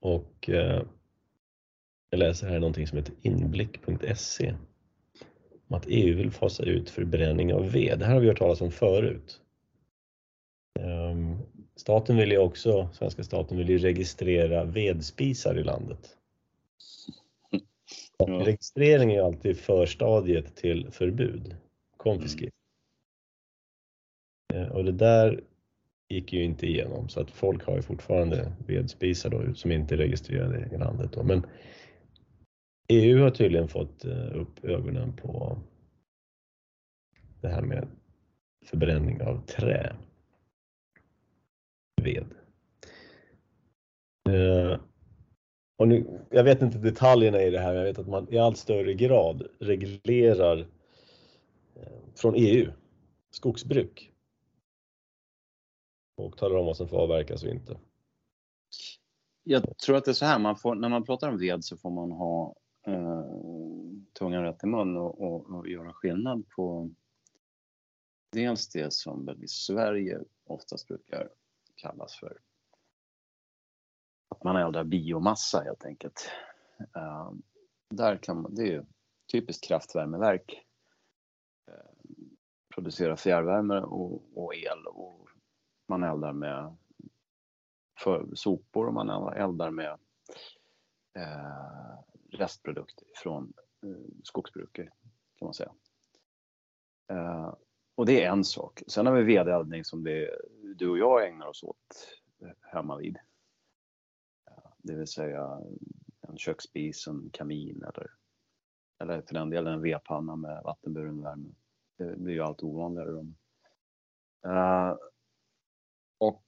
[0.02, 0.82] och eh,
[2.10, 4.56] jag läser här någonting som heter inblick.se
[5.68, 8.00] om att EU vill fasa ut förbränning av ved.
[8.00, 9.42] Det här har vi hört talas om förut.
[10.80, 11.38] Ehm,
[11.76, 16.18] staten vill ju också, svenska staten vill ju registrera vedspisar i landet.
[18.18, 18.26] Ja.
[18.26, 21.56] Registrering är alltid förstadiet till förbud,
[21.98, 22.52] konfiskering.
[24.54, 24.72] Mm.
[24.72, 25.44] Och det där
[26.10, 29.98] gick ju inte igenom så att folk har ju fortfarande vedspisar då, som inte är
[29.98, 31.12] registrerade i landet.
[31.14, 31.24] Då.
[31.24, 31.46] Men
[32.88, 35.58] EU har tydligen fått eh, upp ögonen på
[37.42, 37.88] det här med
[38.66, 39.96] förbränning av trä.
[42.02, 42.26] Ved.
[45.84, 48.38] Och nu, jag vet inte detaljerna i det här, men jag vet att man i
[48.38, 50.60] allt större grad reglerar
[51.76, 52.72] eh, från EU
[53.32, 54.12] skogsbruk
[56.18, 57.78] och talar om vad som får avverkas och inte.
[59.44, 61.78] Jag tror att det är så här, man får, när man pratar om ved så
[61.78, 62.56] får man ha
[62.88, 63.24] eh,
[64.20, 66.92] tungan rätt i mun och, och, och, göra skillnad på
[68.32, 71.30] dels det som väl i Sverige oftast brukar
[71.76, 72.38] kallas för
[74.34, 76.32] att man eldar biomassa helt enkelt.
[76.98, 77.34] Uh,
[77.90, 78.86] där kan man, det är ju
[79.32, 80.66] typiskt kraftvärmeverk.
[81.70, 82.20] Uh,
[82.76, 85.28] producerar fjärrvärme och, och, el och
[85.88, 86.76] man eldar med
[88.00, 89.98] för sopor och man eldar med
[91.18, 92.00] eh, uh,
[92.32, 93.54] restprodukter från
[93.86, 94.90] uh, skogsbruket
[95.40, 95.74] kan man säga.
[97.96, 98.84] och det är en sak.
[98.88, 100.36] Sen har vi vedeldning som det,
[100.76, 102.20] du och jag ägnar oss åt
[102.62, 103.18] hemma vid
[104.84, 105.62] det vill säga
[106.22, 108.12] en köksspis, en kamin eller,
[109.00, 111.54] eller för den delen en vedpanna med vattenburen värme.
[111.98, 113.12] Det blir ju allt ovanligare.
[114.46, 114.98] Uh,
[116.18, 116.44] och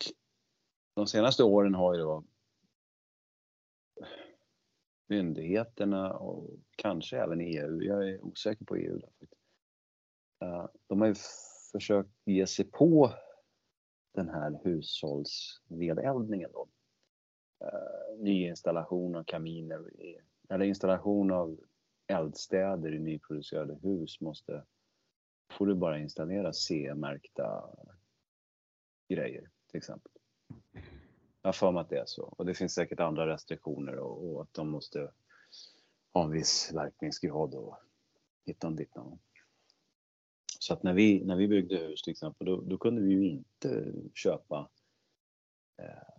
[0.95, 2.23] de senaste åren har ju då
[5.07, 9.27] myndigheterna och kanske även EU, jag är osäker på EU där,
[10.47, 11.15] uh, de har ju
[11.71, 13.13] försökt ge sig på
[14.13, 16.67] den här hushållsvedeldningen då
[17.61, 19.89] uh, nyinstallation av kaminer
[20.49, 21.59] eller installation av
[22.07, 24.63] eldstäder i nyproducerade hus måste
[25.51, 27.69] får du bara installera CE-märkta
[29.09, 30.11] grejer till exempel.
[31.41, 34.33] Jag har för mig att det är så och det finns säkert andra restriktioner och,
[34.33, 35.11] och att de måste
[36.13, 37.77] ha en viss verkningsgrad och
[38.45, 39.19] hittan dittan.
[40.59, 43.29] Så att när vi, när vi byggde hus till exempel då, då kunde vi ju
[43.29, 44.69] inte köpa
[45.77, 46.14] Eh,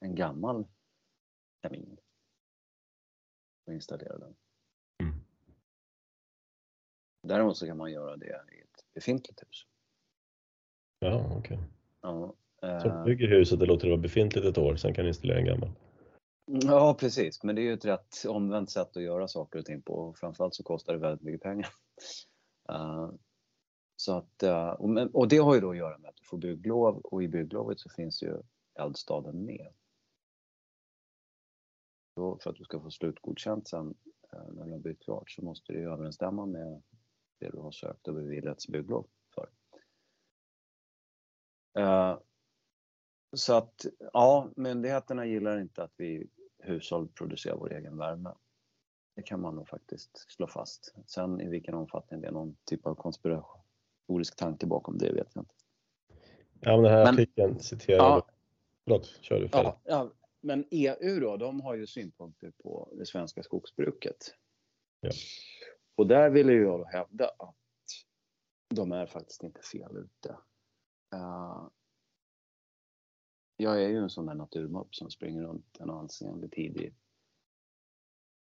[0.00, 0.66] en gammal
[1.62, 1.96] kamin
[3.66, 4.36] och installera den.
[5.02, 5.14] Mm.
[7.22, 9.66] Däremot så kan man göra det i ett befintligt hus.
[10.98, 11.38] Ja, okej.
[11.38, 11.58] Okay.
[12.00, 15.08] Ja, så äh, bygger huset och låter det vara befintligt ett år, sen kan du
[15.08, 15.70] installera en gammal?
[16.50, 17.42] Ja, precis.
[17.42, 20.18] Men det är ju ett rätt omvänt sätt att göra saker och ting på och
[20.18, 21.68] framförallt så kostar det väldigt mycket pengar.
[22.72, 23.10] Uh,
[23.96, 26.38] så att, uh, och, och, det har ju då att göra med att du får
[26.38, 28.42] bygglov och i bygglovet så finns ju
[28.78, 29.72] eldstaden med.
[32.16, 33.94] Då, för att du ska få slutgodkänt sen
[34.32, 36.82] eh, när du har byggt klart så måste det överensstämma med
[37.38, 39.48] det du har sökt och beviljats bygglov för.
[41.78, 42.18] Uh,
[43.36, 48.34] så att ja, myndigheterna gillar inte att vi hushåll producerar vår egen värme.
[49.14, 50.94] Det kan man nog faktiskt slå fast.
[51.06, 55.42] Sen i vilken omfattning det är någon typ av konspiratorisk tanke bakom det vet jag
[55.42, 55.54] inte.
[56.60, 58.28] Ja, men den här men, artikeln citerar ja,
[58.88, 59.48] Förlåt, kör du.
[59.52, 64.34] Ja, ja, men EU då, de har ju synpunkter på det svenska skogsbruket.
[65.00, 65.10] Ja.
[65.94, 67.56] Och där vill jag då hävda att
[68.68, 70.36] de är faktiskt inte fel ute.
[71.14, 71.68] Uh,
[73.56, 76.94] jag är ju en sån där naturmupp som springer runt en ansenlig tid i,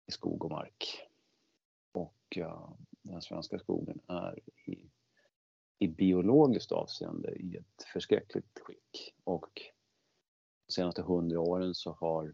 [0.08, 1.08] i skog och mark.
[1.92, 4.90] Och uh, den svenska skogen är i,
[5.80, 9.16] i biologiskt avseende i ett förskräckligt skick.
[9.24, 9.74] Och
[10.74, 12.34] senaste hundra åren så har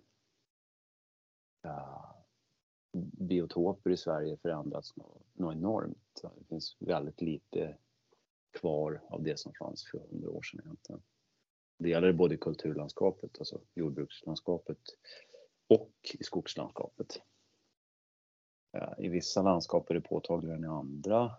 [1.65, 2.11] uh,
[3.11, 6.21] biotoper i Sverige förändrats något, enormt.
[6.21, 7.77] Det finns väldigt lite
[8.59, 11.01] kvar av det som fanns för hundra år sedan egentligen.
[11.77, 14.77] Det gäller både i kulturlandskapet, alltså jordbrukslandskapet
[15.67, 17.21] och i skogslandskapet.
[18.97, 21.31] I vissa landskap är det påtagligare än i andra.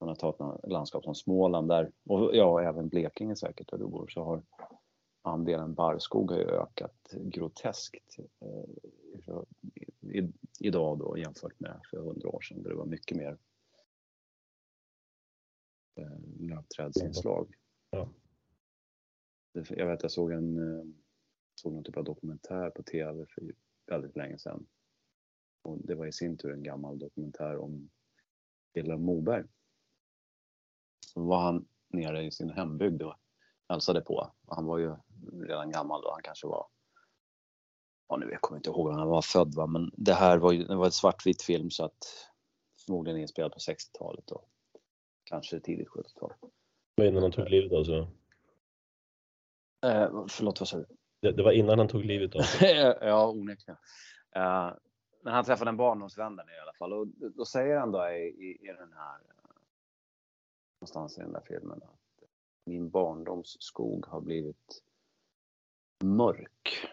[0.00, 4.08] Man har tagit landskap som Småland där, och ja, även Blekinge säkert där du bor,
[4.08, 4.42] så har
[5.24, 9.44] andelen barrskog har ju ökat groteskt eh,
[10.00, 13.38] i, idag då jämfört med för hundra år sedan då det var mycket mer
[15.94, 17.54] eh, lövträdsinslag.
[17.90, 18.08] Ja.
[19.52, 20.84] Jag vet, jag såg en eh,
[21.54, 23.54] såg någon typ av dokumentär på tv för
[23.86, 24.66] väldigt länge sedan.
[25.62, 27.90] Och det var i sin tur en gammal dokumentär om
[28.72, 29.44] Vilhelm Moberg.
[31.06, 33.14] Så var han nere i sin hembygd och
[33.74, 34.32] hälsade på.
[34.48, 34.94] Han var ju
[35.48, 36.66] redan gammal då, han kanske var
[38.08, 39.66] Ja, nu jag kommer inte ihåg när han var född va?
[39.66, 42.30] men det här var ju det var ett svartvit film så att
[42.86, 44.48] förmodligen inspelad på 60-talet och
[45.24, 46.32] kanske tidigt 70-tal.
[46.96, 47.98] Det var innan han tog livet av sig?
[49.86, 50.86] Eh, förlåt, vad sa du?
[51.22, 52.70] Det, det, var innan han tog livet av sig?
[53.00, 53.78] ja, onekligen.
[54.36, 54.72] Uh,
[55.22, 57.06] men han träffade en barndomsvän där i alla fall och
[57.36, 59.18] då säger han då i, i, i den här
[60.80, 62.03] någonstans i den där filmen att
[62.64, 64.82] min barndomsskog har blivit
[66.04, 66.88] mörk.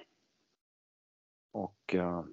[1.51, 2.25] Och uh,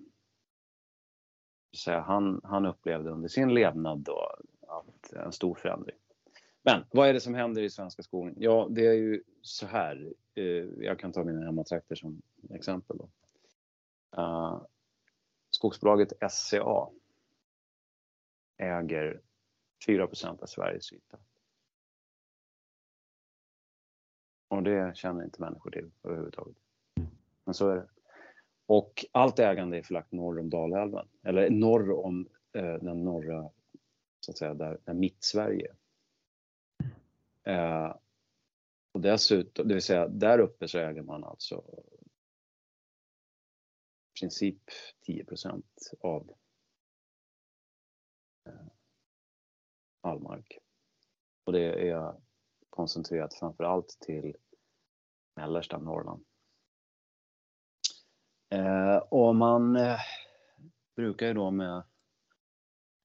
[1.72, 5.96] så han, han upplevde under sin levnad då att en stor förändring.
[6.62, 8.34] Men vad är det som händer i svenska skogen?
[8.36, 10.12] Ja, det är ju så här.
[10.38, 12.98] Uh, jag kan ta mina hemmatrakter som exempel.
[12.98, 13.08] Då.
[14.22, 14.62] Uh,
[15.50, 16.88] skogsbolaget SCA
[18.56, 19.20] äger
[19.86, 21.18] 4% av Sveriges yta.
[24.48, 26.56] Och det känner inte människor till överhuvudtaget.
[27.44, 27.88] Men så är det.
[28.66, 33.50] Och allt ägande är förlagt norr om Dalälven, eller norr om eh, den norra,
[34.20, 35.74] så att säga, där, där Mittsverige.
[37.44, 37.96] Eh,
[38.92, 41.64] och dessutom, det vill säga där uppe så äger man alltså
[44.14, 44.62] i princip
[45.06, 45.62] 10%
[46.00, 46.32] av
[48.46, 48.66] eh,
[50.00, 50.58] all mark.
[51.44, 52.14] Och det är
[52.78, 54.36] koncentrerat framför allt till
[55.36, 56.24] mellersta Norrland.
[58.50, 59.98] Eh, och man eh,
[60.96, 61.76] brukar ju då med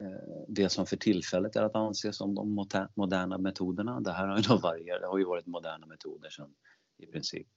[0.01, 3.99] eh, det som för tillfället är att anse som de moderna metoderna.
[3.99, 6.55] Det här har ju då varierat, det har ju varit moderna metoder sedan
[6.97, 7.47] i princip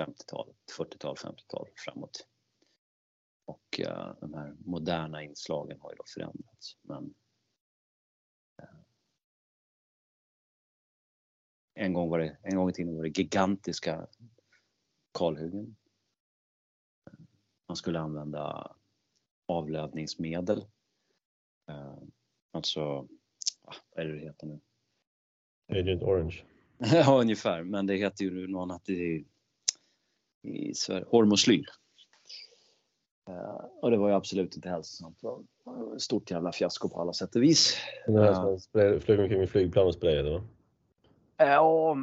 [0.00, 2.26] 50-talet, 40-tal, 50-tal framåt.
[3.44, 6.76] Och uh, de här moderna inslagen har ju då förändrats.
[6.82, 7.14] Men
[11.76, 14.06] en, gång var det, en gång i tiden var det gigantiska
[15.18, 15.76] kalhyggen.
[17.68, 18.74] Man skulle använda
[19.48, 20.58] avlövningsmedel.
[21.70, 21.98] Uh,
[22.52, 22.80] alltså,
[23.62, 24.60] vad är det det heter nu?
[25.80, 26.44] Agent Orange.
[26.78, 27.62] ja, ungefär.
[27.62, 29.24] Men det heter ju något annat i,
[30.42, 31.04] i Sverige.
[31.08, 31.66] Hormoslyr.
[33.28, 35.20] Uh, och det var ju absolut inte hälsosamt.
[35.20, 37.76] Det var ett stort jävla fiasko på alla sätt och vis.
[38.06, 40.44] Det här som uh, flög omkring med flygplan och sprayade va?
[41.36, 41.96] Ja,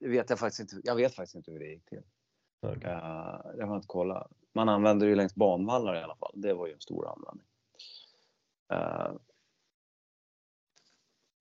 [0.00, 0.88] det vet jag faktiskt inte.
[0.88, 2.02] Jag vet faktiskt inte hur det gick till.
[2.62, 2.94] Okay.
[2.94, 4.30] Uh, jag har inte kollat.
[4.52, 6.32] Man använder ju längs banvallar i alla fall.
[6.34, 7.46] Det var ju en stor användning.
[8.72, 9.16] Uh,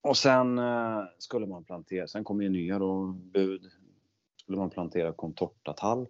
[0.02, 3.72] och sen uh, skulle man plantera, sen kom ju nya då, bud.
[4.42, 6.08] Skulle man plantera contortatall.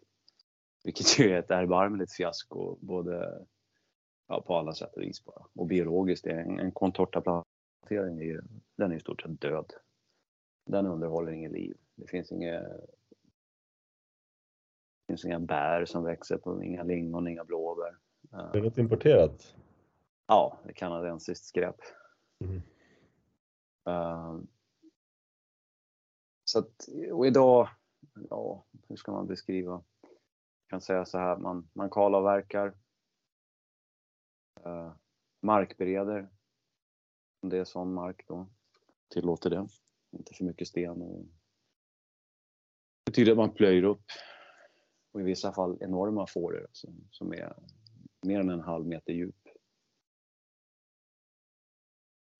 [0.83, 3.45] Vilket ju är ett erbarmligt fiasko både
[4.27, 5.45] ja, på alla sätt och vis bara.
[5.55, 8.41] Och biologiskt, en, en contortaplantering är ju,
[8.77, 9.73] den är i stort sett död.
[10.65, 11.77] Den underhåller inget liv.
[11.95, 12.63] Det finns inget
[15.05, 17.97] det finns inga bär som växer på, inga lingon, inga blåbär.
[18.21, 19.55] Det är något importerat?
[20.27, 21.75] Ja, det är kanadensiskt skräp.
[22.39, 22.61] Mm.
[23.87, 24.41] Uh,
[26.43, 27.69] så att, och idag,
[28.29, 29.83] ja, hur ska man beskriva?
[30.01, 32.67] Jag kan säga så här, man, man kalavverkar,
[34.65, 34.93] uh,
[35.41, 36.29] markbereder,
[37.41, 38.47] om det är sån mark då,
[39.09, 39.67] tillåter det.
[40.13, 41.01] Inte för mycket sten.
[41.01, 41.25] Och
[43.05, 44.05] det betyder att man plöjer upp
[45.11, 47.53] och i vissa fall enorma fåror som, som är
[48.21, 49.35] mer än en halv meter djup.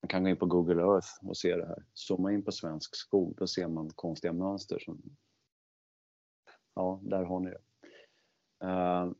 [0.01, 1.85] Man kan gå in på Google Earth och se det här.
[1.93, 4.79] Zooma in på svensk skog, då ser man konstiga mönster.
[4.79, 5.01] Som...
[6.73, 7.61] Ja, där har ni det.
[8.65, 9.13] Uh...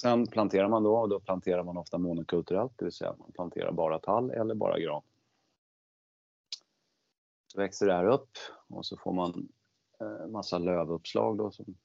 [0.00, 3.72] Sen planterar man då och då planterar man ofta monokulturellt, det vill säga man planterar
[3.72, 5.02] bara tall eller bara gran.
[7.56, 8.30] Så växer det här upp
[8.68, 9.48] och så får man
[10.00, 11.76] eh, massa lövuppslag då som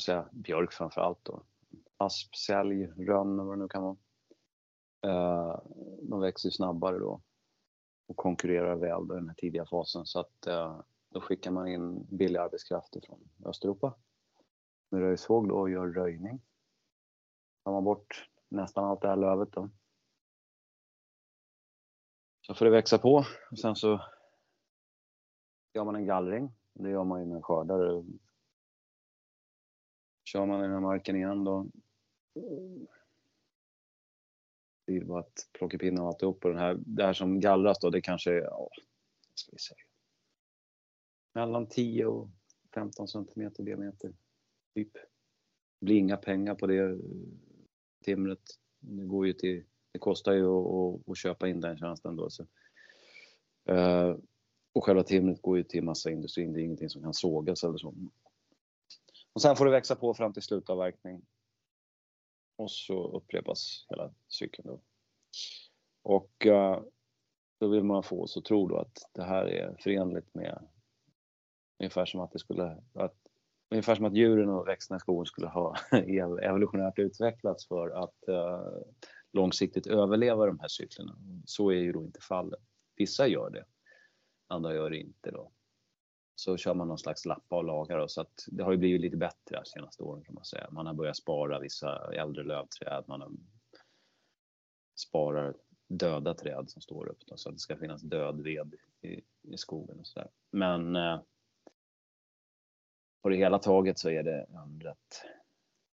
[0.00, 1.42] säga, björk framför allt då.
[1.96, 3.96] Asp, sälj, rönn och vad det nu kan vara.
[5.02, 5.60] Eh,
[6.02, 7.22] de växer snabbare då
[8.06, 12.06] och konkurrerar väl i den här tidiga fasen så att eh, då skickar man in
[12.10, 13.94] billig arbetskraft från Östeuropa
[14.88, 16.42] med röjsåg då och gör röjning.
[17.64, 19.70] Tar man bort nästan allt det här lövet då.
[22.46, 24.00] Så får det växa på och sen så
[25.74, 26.52] gör man en gallring.
[26.72, 28.04] Det gör man ju med skördar.
[30.24, 31.66] Kör man den här marken igen då
[34.86, 36.44] Det är bara att plocka pinnar och alltihop.
[36.44, 38.68] Och den här, det här som gallras då, det kanske är, ja,
[39.34, 39.78] ska vi säga,
[41.34, 42.28] mellan 10 och
[42.74, 44.14] 15 centimeter diameter.
[44.74, 44.92] Typ.
[44.92, 46.98] Det blir inga pengar på det
[48.04, 48.42] timret.
[48.80, 52.30] Det, går ju till, det kostar ju att, att, att köpa in den tjänsten då.
[52.30, 52.46] Så.
[53.70, 54.16] Uh,
[54.72, 56.52] och själva timret går ju till massaindustrin.
[56.52, 57.94] Det är ingenting som kan sågas eller så.
[59.32, 61.22] Och sen får det växa på fram till slutavverkning.
[62.56, 64.80] Och så upprepas hela cykeln då.
[66.02, 66.82] Och eh,
[67.60, 70.68] då vill man få oss att tro då att det här är förenligt med
[71.78, 73.16] ungefär som att det skulle att,
[73.70, 75.76] ungefär som att djuren och växterna i skogen skulle ha
[76.42, 78.66] evolutionärt utvecklats för att eh,
[79.32, 81.16] långsiktigt överleva de här cyklerna.
[81.46, 82.60] Så är ju då inte fallet.
[82.96, 83.64] Vissa gör det,
[84.52, 85.52] andra gör det inte då.
[86.34, 89.00] Så kör man någon slags lappa och lagar då, så att det har ju blivit
[89.00, 90.68] lite bättre de senaste åren kan man säga.
[90.70, 93.30] Man har börjat spara vissa äldre lövträd, man har
[94.94, 95.54] sparar
[95.88, 99.56] döda träd som står upp då, så att det ska finnas död ved i, i
[99.56, 100.30] skogen och sådär.
[100.50, 101.20] Men eh,
[103.22, 105.22] på det hela taget så är det en rätt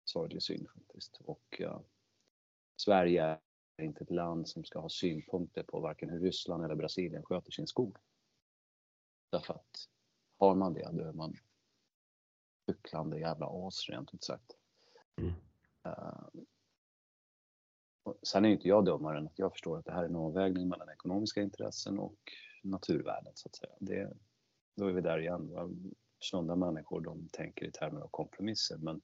[0.04, 1.20] sorglig syn faktiskt.
[1.24, 1.80] Och uh,
[2.76, 3.38] Sverige
[3.76, 7.50] är inte ett land som ska ha synpunkter på varken hur Ryssland eller Brasilien sköter
[7.50, 7.96] sin skog.
[9.30, 9.88] Därför att
[10.38, 11.36] har man det, då är man
[12.66, 14.56] hycklande jävla as rent ut sagt.
[15.16, 15.32] Mm.
[15.86, 16.44] Uh,
[18.22, 20.16] sen är ju inte jag dummare än att jag förstår att det här är en
[20.16, 23.72] avvägning mellan ekonomiska intressen och naturvärdet så att säga.
[23.78, 24.12] Det,
[24.76, 25.50] då är vi där igen
[26.20, 28.78] sunda människor de tänker i termer av kompromisser.
[28.78, 28.96] Men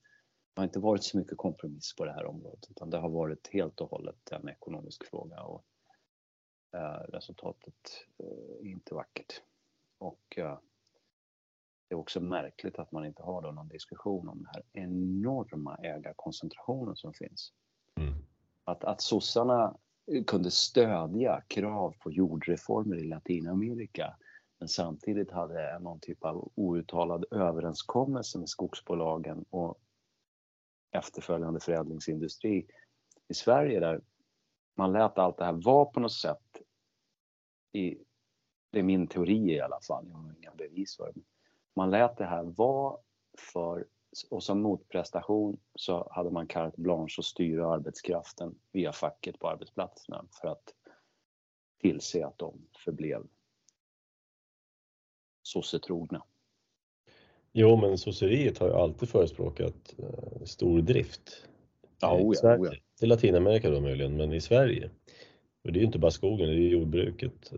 [0.54, 3.48] det har inte varit så mycket kompromiss på det här området utan det har varit
[3.52, 5.64] helt och hållet en ekonomisk fråga och
[6.72, 9.42] eh, resultatet eh, är inte vackert.
[10.00, 10.58] Och eh,
[11.88, 16.96] det är också märkligt att man inte har någon diskussion om den här enorma ägarkoncentrationen
[16.96, 17.52] som finns.
[17.96, 18.14] Mm.
[18.64, 19.76] Att, att sossarna
[20.26, 24.16] kunde stödja krav på jordreformer i Latinamerika
[24.58, 29.78] men samtidigt hade någon typ av outtalad överenskommelse med skogsbolagen och
[30.90, 32.66] efterföljande förädlingsindustri
[33.28, 34.00] i Sverige där
[34.74, 36.62] man lät allt det här vara på något sätt
[37.72, 37.98] i,
[38.70, 41.20] det är min teori i alla fall, jag har inga bevis för det.
[41.76, 42.96] Man lät det här vara
[43.52, 43.86] för,
[44.30, 50.24] och som motprestation så hade man carte blanche att styra arbetskraften via facket på arbetsplatserna
[50.40, 50.74] för att
[51.80, 53.26] tillse att de förblev
[55.42, 56.22] sossetrogna.
[57.52, 61.46] Jo, men sosseriet har ju alltid förespråkat eh, stor drift.
[62.00, 62.72] Ja, oja, oja.
[62.98, 64.90] Till Latinamerika då möjligen, men i Sverige.
[65.64, 67.52] Och det är ju inte bara skogen, det är jordbruket.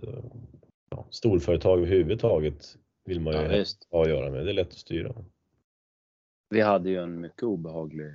[0.92, 4.72] Ja, storföretag överhuvudtaget vill man ju ja, ha att göra med, det är lätt att
[4.78, 5.14] styra.
[6.50, 8.06] Vi hade ju en mycket obehaglig,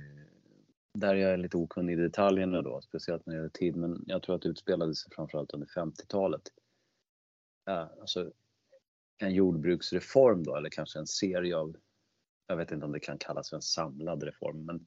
[0.94, 4.22] där jag är lite okunnig i detaljerna då, speciellt när det gäller tid, men jag
[4.22, 6.42] tror att det utspelade sig framförallt under 50-talet.
[7.64, 8.32] Ja, alltså
[9.18, 11.76] en jordbruksreform då, eller kanske en serie av,
[12.46, 14.86] jag vet inte om det kan kallas för en samlad reform, men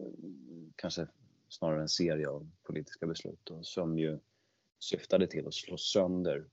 [0.00, 0.06] eh,
[0.76, 1.06] kanske
[1.48, 4.18] snarare en serie av politiska beslut då, som ju
[4.78, 6.46] syftade till att slå sönder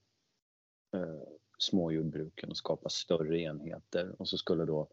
[0.94, 1.22] eh,
[1.58, 4.90] småjordbruken och skapa större enheter och så skulle då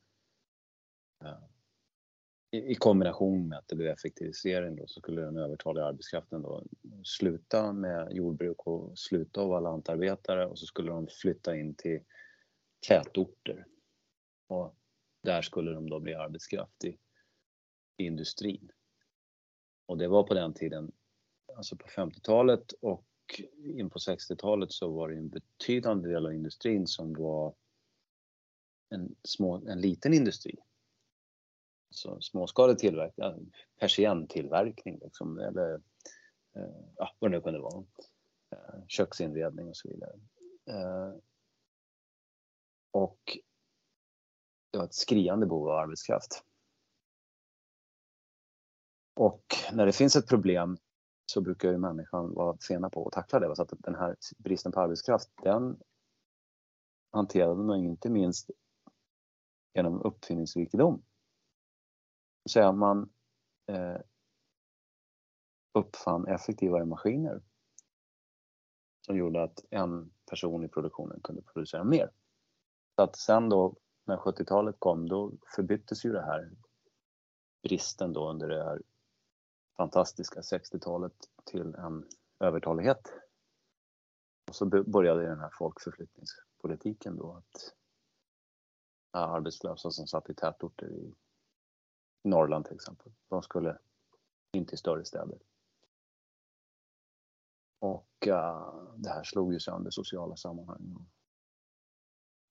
[1.24, 1.38] eh,
[2.50, 6.64] i kombination med att det blev effektivisering då så skulle den övertaliga arbetskraften då
[7.04, 12.00] sluta med jordbruk och sluta att vara lantarbetare och så skulle de flytta in till
[12.88, 13.66] tätorter.
[14.46, 14.76] Och
[15.22, 16.98] där skulle de då bli arbetskraft i,
[17.96, 18.70] i industrin.
[19.86, 20.92] Och det var på den tiden,
[21.56, 23.07] alltså på 50-talet och
[23.64, 27.54] in på 60-talet så var det en betydande del av industrin som var
[28.90, 30.58] en, små, en liten industri
[31.90, 35.74] så småskalig tillverkning, persienntillverkning liksom, eller
[36.56, 37.84] eh, ja, vad det nu kunde vara.
[38.50, 40.12] Eh, köksinredning och så vidare.
[40.66, 41.14] Eh,
[42.90, 43.38] och
[44.70, 46.44] det var ett skriande behov av arbetskraft.
[49.14, 50.78] Och när det finns ett problem
[51.30, 53.56] så brukar ju människan vara sena på att tackla det.
[53.56, 55.80] Så att den här bristen på arbetskraft, den
[57.12, 58.50] hanterade man inte minst
[59.74, 61.02] genom uppfinningsrikedom
[62.50, 63.10] säga man
[63.66, 64.00] eh,
[65.72, 67.42] uppfann effektivare maskiner
[69.06, 72.10] som gjorde att en person i produktionen kunde producera mer.
[72.94, 76.50] Så att sen då när 70-talet kom då förbyttes ju det här
[77.62, 78.82] bristen då under det här
[79.78, 81.12] fantastiska 60-talet
[81.44, 82.08] till en
[82.40, 83.12] övertalighet.
[84.48, 87.74] Och så började den här folkförflyttningspolitiken då att
[89.10, 91.14] arbetslösa som satt i tätorter i
[92.24, 93.78] Norrland till exempel, de skulle
[94.52, 95.38] in till större städer.
[97.80, 101.06] Och uh, det här slog ju sönder sociala sammanhang.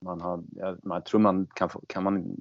[0.04, 0.44] Man hade,
[0.82, 2.36] jag, tror man kan, kan man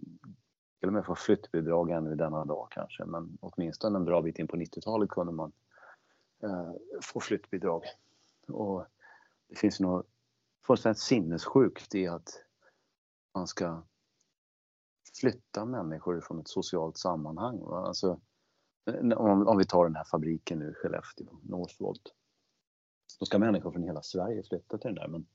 [0.79, 4.47] till och med få flyttbidrag ännu denna dag kanske, men åtminstone en bra bit in
[4.47, 5.51] på 90-talet kunde man
[6.43, 7.83] eh, få flyttbidrag.
[8.47, 8.85] Och
[9.47, 10.07] det finns något
[10.67, 12.43] fullständigt sinnessjukt i att
[13.33, 13.83] man ska
[15.19, 17.61] flytta människor från ett socialt sammanhang.
[17.71, 18.19] Alltså,
[19.15, 22.13] om, om vi tar den här fabriken nu i Skellefteå, Northvolt.
[23.19, 25.27] Då ska människor från hela Sverige flytta till den där men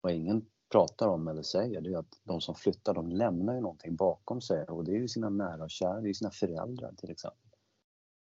[0.00, 0.46] var ingen
[0.76, 4.40] pratar om eller säger det är att de som flyttar de lämnar ju någonting bakom
[4.40, 7.50] sig och det är ju sina nära och kära, det är sina föräldrar till exempel.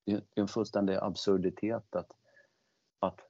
[0.04, 2.12] Det är en fullständig absurditet att,
[2.98, 3.20] att,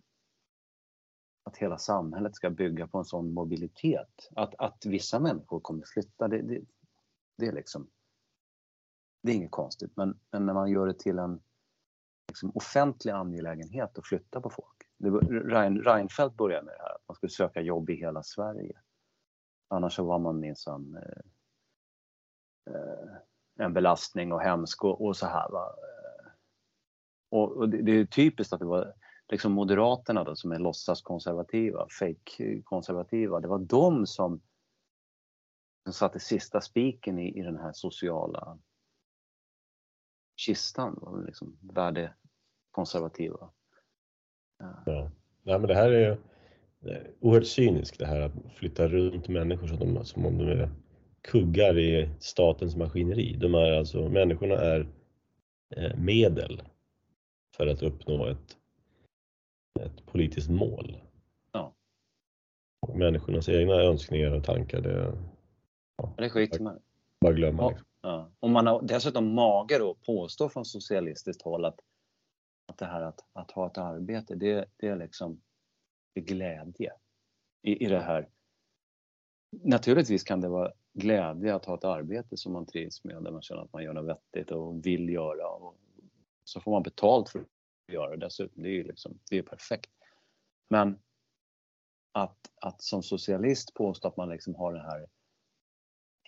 [1.42, 4.30] att hela samhället ska bygga på en sån mobilitet.
[4.36, 6.60] Att, att vissa människor kommer flytta, det, det,
[7.38, 7.90] det är liksom
[9.22, 11.40] det är inget konstigt men, men när man gör det till en
[12.28, 14.76] liksom, offentlig angelägenhet att flytta på folk.
[14.98, 18.80] Det, Rein, Reinfeldt började med det här, att man skulle söka jobb i hela Sverige.
[19.68, 21.22] Annars så var man minsann eh,
[22.74, 23.16] eh,
[23.58, 25.50] en belastning och hemsk och, och så här.
[25.50, 25.66] Va?
[25.66, 26.30] Eh,
[27.28, 28.94] och, och det, det, är typiskt att det var
[29.28, 34.40] liksom Moderaterna då, som är låtsaskonservativa, fake-konservativa, det var de som
[35.84, 38.58] som satte sista spiken i, i den här sociala
[40.36, 43.50] kistan, liksom värdekonservativa.
[44.58, 45.10] Ja.
[45.42, 46.18] ja, men det här är
[47.20, 50.70] oerhört cyniskt det här att flytta runt människor som, de, som om de är
[51.22, 53.36] kuggar i statens maskineri.
[53.36, 54.88] De är alltså, människorna är
[55.76, 56.62] eh, medel
[57.56, 58.56] för att uppnå ett,
[59.80, 60.96] ett politiskt mål.
[61.52, 61.74] Ja.
[62.86, 65.12] Och människornas egna önskningar och tankar, det,
[65.96, 66.14] Ja.
[66.16, 66.78] Det skiter man
[67.20, 67.62] Bara glömma.
[67.62, 67.68] Ja.
[67.68, 67.86] Liksom.
[68.02, 68.30] Ja.
[68.40, 71.80] Och man har dessutom mage då att påstå från socialistiskt håll att,
[72.66, 75.40] att det här att, att ha ett arbete, det, det är liksom
[76.20, 76.92] glädje
[77.62, 78.28] i, i det här.
[79.50, 83.42] Naturligtvis kan det vara glädje att ha ett arbete som man trivs med, där man
[83.42, 85.48] känner att man gör något vettigt och vill göra.
[85.48, 85.76] Och
[86.44, 87.46] så får man betalt för att
[87.92, 88.62] göra det dessutom.
[88.62, 89.90] Det är ju liksom, det är perfekt.
[90.70, 90.98] Men
[92.12, 95.06] att, att som socialist påstå att man liksom har det här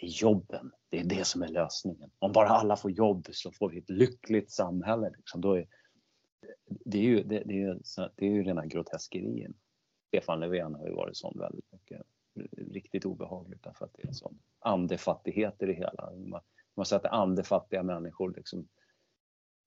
[0.00, 0.72] det är jobben.
[0.88, 2.10] Det är det som är lösningen.
[2.18, 5.10] Om bara alla får jobb så får vi ett lyckligt samhälle.
[5.16, 5.40] Liksom.
[5.40, 5.66] Då är,
[6.66, 7.78] det, är ju, det, det, är,
[8.16, 9.54] det är ju rena groteskerien.
[10.08, 12.02] Stefan Löfven har ju varit sån väldigt mycket.
[12.72, 16.12] Riktigt obehagligt därför att det är en sån andefattighet i det hela.
[16.16, 16.40] Man,
[16.74, 18.68] man sätter andefattiga människor liksom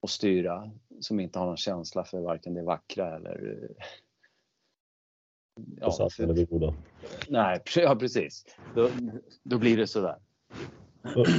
[0.00, 3.68] och styra som inte har någon känsla för varken det vackra eller
[5.80, 6.74] Ja, för, eller det goda.
[7.28, 8.44] Nej, ja precis.
[8.74, 8.90] Då,
[9.42, 10.16] då blir det sådär.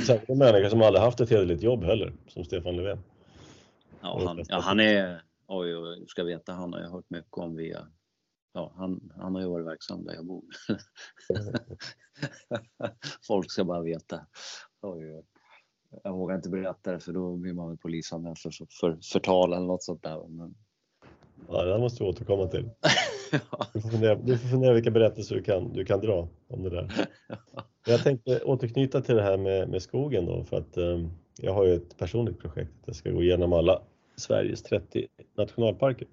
[0.07, 2.99] Säkert en människa som aldrig haft ett hederligt jobb heller, som Stefan Löfven.
[4.02, 7.56] Ja, han, ja, han är, oj, oj, ska veta, han har jag hört mycket om
[7.56, 7.88] via,
[8.53, 10.44] ja, han, han har ju varit verksam där jag bor.
[13.28, 14.26] Folk ska bara veta.
[14.82, 15.23] Oj.
[16.03, 19.65] Jag vågar inte berätta det för då blir man väl polisanmäld för, för förtal eller
[19.65, 20.28] något sånt där.
[20.28, 20.56] Men...
[21.48, 22.69] Ja, det måste vi återkomma till.
[23.73, 26.69] Du får, fundera, du får fundera vilka berättelser du kan, du kan dra om det
[26.69, 27.07] där.
[27.86, 31.65] Jag tänkte återknyta till det här med, med skogen då för att um, jag har
[31.65, 32.73] ju ett personligt projekt.
[32.86, 33.82] Jag ska gå igenom alla
[34.15, 35.07] Sveriges 30
[35.38, 36.07] nationalparker.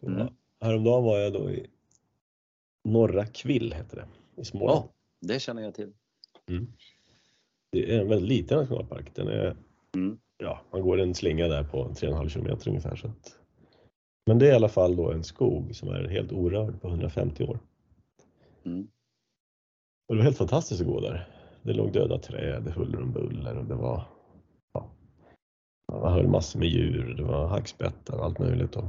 [0.00, 0.28] Så mm.
[0.60, 1.66] Häromdagen var jag då i
[2.84, 4.84] Norra Kvill, heter det, i Småland.
[4.84, 5.92] Ja, det känner jag till.
[6.48, 6.72] Mm.
[7.72, 9.14] Det är en väldigt liten nationalpark.
[9.14, 9.56] Den är,
[9.94, 10.18] mm.
[10.36, 12.96] ja, man går en slinga där på 3,5 kilometer ungefär.
[12.96, 13.40] Så att
[14.26, 17.44] men det är i alla fall då en skog som är helt orörd på 150
[17.44, 17.58] år.
[18.64, 18.88] Mm.
[20.08, 21.28] Och det var helt fantastiskt att gå där.
[21.62, 24.02] Det låg döda träd, huller om buller och det var
[24.72, 24.90] ja,
[25.86, 28.76] man höll massor med djur, det var hackspettar och allt möjligt.
[28.76, 28.84] Och,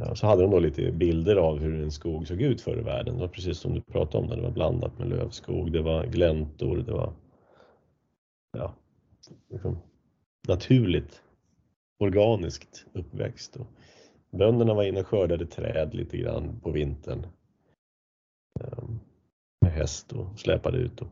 [0.00, 2.78] Eh, och så hade de då lite bilder av hur en skog såg ut förr
[2.78, 3.14] i världen.
[3.14, 6.76] Det var precis som du pratade om, det var blandat med lövskog, det var gläntor,
[6.76, 7.12] det var
[8.58, 8.74] ja,
[9.50, 9.78] liksom,
[10.48, 11.22] naturligt
[11.98, 13.56] organiskt uppväxt.
[13.56, 13.66] Och
[14.30, 17.26] bönderna var inne och skördade träd lite grann på vintern
[18.60, 19.00] ehm,
[19.60, 21.00] med häst och släpade ut.
[21.00, 21.08] Och,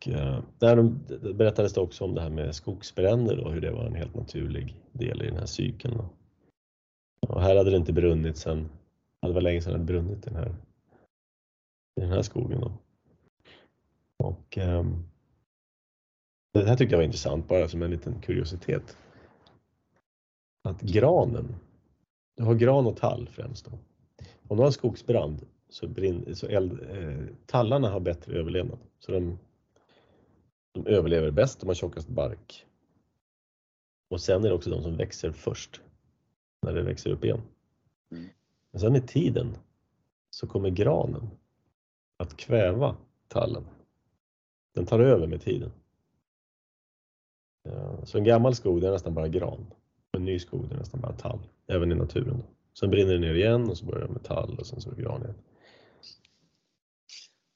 [0.00, 1.00] och eh, där de,
[1.34, 4.76] berättades det också om det här med skogsbränder och hur det var en helt naturlig
[4.92, 6.00] del i den här cykeln.
[7.28, 8.68] Och här hade det inte brunnit sen,
[9.20, 10.54] det var länge sedan det hade brunnit i den här,
[11.96, 12.60] i den här skogen.
[12.60, 12.72] Då.
[14.16, 15.04] Och um,
[16.52, 18.98] det här tyckte jag var intressant, bara som en liten kuriositet.
[20.62, 21.54] att granen,
[22.36, 23.78] du har gran och tall främst då.
[24.48, 28.78] Om du har en skogsbrand så, brin, så eld, eh, tallarna har bättre överlevnad.
[28.98, 29.38] Så de,
[30.72, 32.66] de överlever bäst, de har tjockast bark.
[34.08, 35.80] Och sen är det också de som växer först
[36.62, 37.42] när det växer upp igen.
[38.10, 38.28] Mm.
[38.70, 39.56] Men sen med tiden
[40.30, 41.30] så kommer granen
[42.16, 42.96] att kväva
[43.28, 43.64] tallen.
[44.74, 45.72] Den tar över med tiden.
[47.62, 49.66] Ja, Så en gammal skog är nästan bara gran.
[50.12, 52.42] En ny skog är nästan bara tall, även i naturen.
[52.78, 54.94] Sen brinner det ner igen och så börjar det med tall och sen så är
[54.94, 55.34] det gran igen.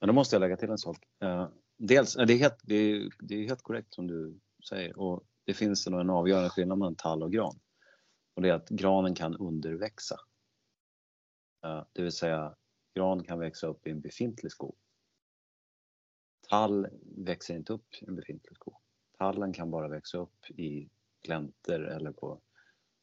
[0.01, 0.99] Men då måste jag lägga till en sak.
[1.77, 5.55] Dels, det är, helt, det, är, det är helt korrekt som du säger och det
[5.55, 7.61] finns nog en avgörande skillnad mellan tall och gran.
[8.35, 10.17] Och det är att granen kan underväxa.
[11.93, 12.57] Det vill säga
[12.95, 14.77] gran kan växa upp i en befintlig skog.
[16.49, 16.87] Tall
[17.17, 18.77] växer inte upp i en befintlig skog.
[19.19, 20.91] Tallen kan bara växa upp i
[21.23, 22.41] gläntor eller på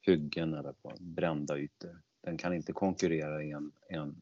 [0.02, 2.02] hyggen eller på brända ytor.
[2.22, 4.22] Den kan inte konkurrera i en, en,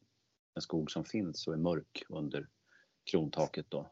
[0.55, 2.49] en skog som finns och är mörk under
[3.11, 3.91] krontaket då.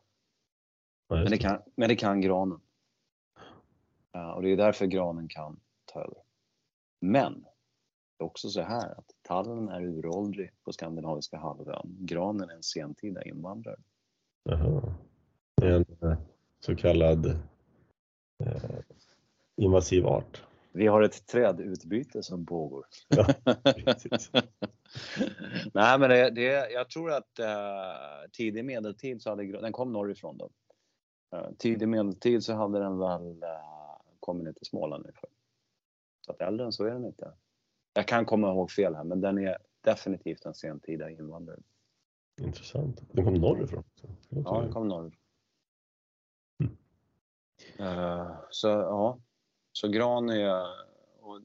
[1.09, 2.59] Men det kan, men det kan granen.
[4.11, 6.17] Ja, och det är därför granen kan ta över.
[6.99, 7.45] Men
[8.17, 11.97] det är också så här att tallen är uråldrig på skandinaviska halvön.
[11.99, 13.79] Granen är en sentida invandrare.
[14.43, 14.93] Jaha.
[15.61, 16.17] En eh,
[16.59, 18.79] så kallad eh,
[19.55, 20.43] invasiv art.
[20.71, 22.85] Vi har ett trädutbyte som pågår.
[23.07, 23.27] Ja.
[25.73, 30.37] Nej, men det, det, jag tror att eh, tidig medeltid så hade den kom norrifrån
[30.37, 30.49] då.
[31.31, 33.49] Eh, tidig medeltid så hade den väl eh,
[34.19, 35.29] kommit ner till Småland ungefär.
[36.25, 37.33] Så att äldre än så är den inte.
[37.93, 41.59] Jag kan komma ihåg fel här, men den är definitivt en sentida invandrare.
[42.41, 43.01] Intressant.
[43.11, 43.83] Den kom norrifrån.
[44.29, 45.21] Ja, den kom norrifrån.
[46.59, 46.77] Mm.
[47.79, 49.19] Eh, så ja,
[49.71, 50.61] så gran är
[51.21, 51.35] och,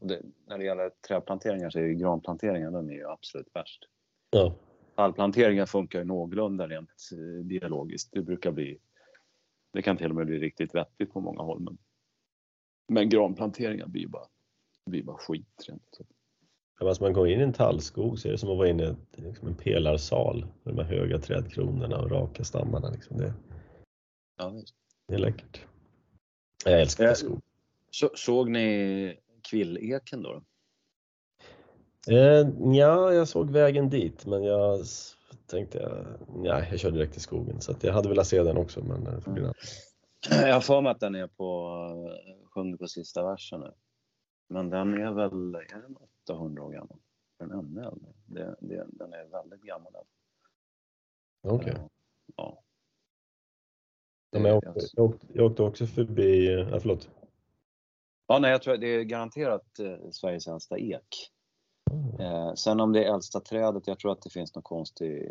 [0.00, 3.88] och det, när det gäller trädplanteringar så är ju granplanteringar de är ju absolut värst.
[4.30, 4.54] ja.
[4.98, 8.12] Tallplanteringar funkar ju någorlunda rent eh, biologiskt.
[8.12, 8.78] Det brukar bli,
[9.72, 11.60] det kan till och med bli riktigt vettigt på många håll.
[11.60, 11.78] Men,
[12.88, 14.26] men granplanteringar blir ju bara,
[14.86, 15.64] blir bara skit.
[15.68, 15.98] Rent.
[16.80, 18.96] Ja, Alltså man går in i en tallskog så är det som att vara inne
[19.16, 22.90] i liksom en pelarsal med de här höga trädkronorna och raka stammarna.
[22.90, 23.16] Liksom.
[23.16, 23.34] Det,
[24.36, 24.62] Ja,
[25.06, 25.64] det är läckert.
[26.64, 27.40] Jag älskar Eh, skog.
[27.90, 29.18] Så, såg ni
[29.50, 30.42] kvilleken då?
[32.10, 34.80] Eh, ja, jag såg vägen dit men jag
[35.46, 38.56] tänkte, eh, nej, jag körde direkt till skogen så att jag hade velat se den
[38.56, 39.54] också men det får bli annan.
[40.30, 41.70] Jag har för mig att den är på,
[42.10, 43.72] eh, sjunger på sista versen nu.
[44.48, 45.96] Men den är väl, är den
[46.28, 46.98] 800 år gammal?
[47.38, 48.12] Är den ännu äldre?
[48.26, 49.92] Det, det, den är väldigt gammal.
[51.42, 51.72] Okej.
[51.72, 51.80] Eh,
[52.36, 52.62] Ja.
[54.30, 57.10] Ja, jag, åkte, jag, åkte, jag åkte också förbi, eh, ja, förlåt.
[58.26, 59.66] Ja, nej, jag tror att det är garanterat
[60.12, 61.32] Sveriges äldsta ek.
[62.18, 65.28] Eh, sen om det är äldsta trädet, jag tror att det finns någon konstig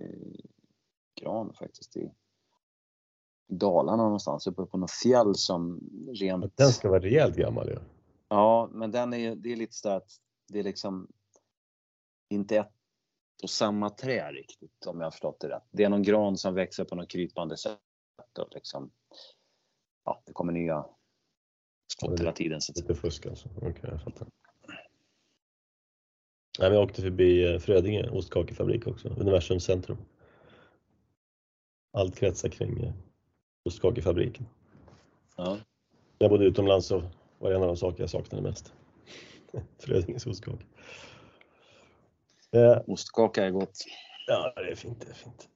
[1.21, 2.11] gran faktiskt i
[3.49, 5.79] Dalarna någonstans, uppe på något fjäll som
[6.13, 6.57] rent...
[6.57, 7.77] Den ska vara rejält gammal ju.
[8.29, 10.11] Ja, men den är, det är lite så att
[10.47, 11.07] det är liksom
[12.29, 12.71] inte ett
[13.43, 15.63] och samma trä riktigt om jag har förstått det rätt.
[15.71, 17.79] Det är någon gran som växer på något krypande sätt
[18.39, 18.91] och liksom,
[20.05, 20.85] ja, det kommer nya
[21.87, 22.61] skott hela tiden.
[22.61, 23.49] Så att, Lite fusk alltså.
[23.57, 24.27] Okej, jag fattar.
[26.59, 29.97] Nej, jag åkte förbi eh, Frödinge ostkakefabrik också, Universums centrum.
[31.93, 32.93] Allt kretsar kring eh,
[33.65, 34.45] ostkakefabriken.
[35.37, 35.57] ja.
[36.19, 37.03] Jag bodde utomlands så
[37.39, 38.73] var en av de saker jag saknade mest.
[39.79, 40.63] Frödinges ostkaka.
[42.51, 43.77] Eh, Ostkaka är gott.
[44.27, 45.01] Ja, det är fint.
[45.01, 45.49] Det är fint.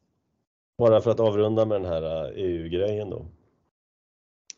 [0.77, 3.25] Bara för att avrunda med den här eh, EU-grejen då.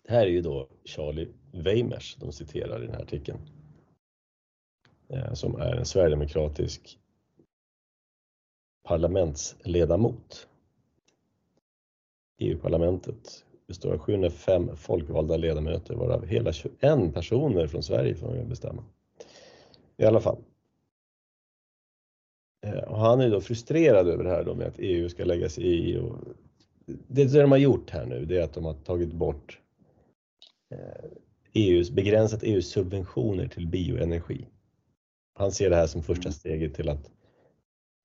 [0.03, 3.39] Det här är ju då Charlie Weimers de citerar i den här artikeln.
[5.07, 6.99] Eh, som är en sverigedemokratisk
[8.83, 10.47] parlamentsledamot.
[12.37, 18.45] EU-parlamentet består av 705 folkvalda ledamöter varav hela 21 personer från Sverige får man ju
[18.45, 18.83] bestämma.
[19.97, 20.37] I alla fall.
[22.65, 25.49] Eh, och han är då frustrerad över det här då med att EU ska lägga
[25.49, 25.97] sig i.
[25.97, 26.17] Och
[26.85, 29.59] det, det de har gjort här nu det är att de har tagit bort
[30.69, 31.05] eh,
[31.53, 34.45] e EUs, begränsat EUs subventioner till bioenergi.
[35.33, 37.11] Han ser det här som första steget till att,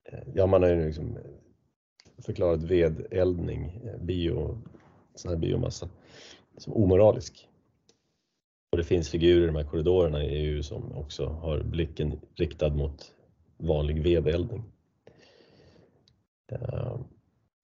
[0.08, 1.18] eh, ja man har ju liksom
[2.18, 4.58] förklarat vedeldning, eh, bio,
[5.14, 5.88] sån här biomassa,
[6.56, 7.48] som omoralisk.
[8.72, 12.74] Och det finns figurer i de här korridorerna i EU som också har blicken riktad
[12.74, 13.14] mot
[13.56, 14.64] vanlig vedeldning.
[16.52, 17.00] Eh,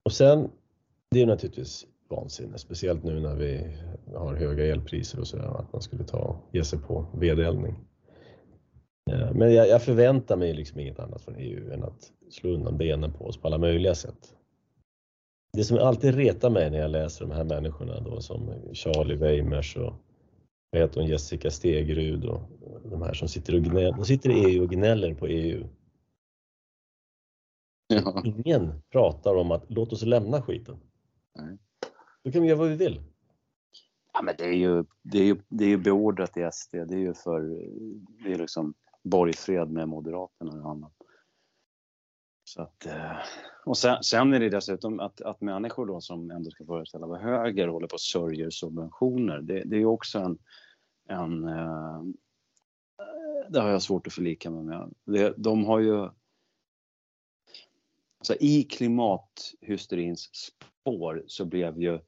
[0.03, 0.51] Och sen,
[1.11, 3.77] det är naturligtvis vansinne, speciellt nu när vi
[4.15, 7.75] har höga elpriser och sådär, att man skulle ta ge sig på vedeldning.
[9.11, 12.79] Eh, men jag, jag, förväntar mig liksom inget annat från EU än att slå undan
[12.79, 14.35] benen på oss på alla möjliga sätt.
[15.53, 19.77] Det som alltid retar mig när jag läser de här människorna då som Charlie Weimers
[19.77, 19.95] och
[20.71, 22.43] vad heter hon, Jessica Stegrud och
[22.85, 25.69] de här som sitter, och gnäller, de sitter i EU och gnäller på EU.
[27.87, 28.23] Ja.
[28.25, 30.81] Ingen pratar om att låt oss lämna skiten.
[31.35, 31.59] Nej.
[32.25, 33.01] Då kan vi göra vad vi vill.
[34.13, 36.73] Ja, men det är ju, det är ju, det är ju beordrat i SD.
[36.73, 37.41] Det är ju för,
[38.25, 38.75] det är liksom
[39.05, 40.93] borgfred med Moderaterna och annat.
[42.45, 43.17] Så att, eh,
[43.65, 47.21] och sen, sen är det dessutom att, att människor då som ändå ska föreställa vara
[47.21, 49.41] höger håller på och sörjer subventioner.
[49.41, 50.39] Det, det är ju också en,
[51.09, 52.03] en eh,
[53.49, 54.95] det har jag svårt att förlika mig med.
[55.05, 56.09] Det, de har ju
[58.19, 62.01] alltså i klimathysterins spår så blev ju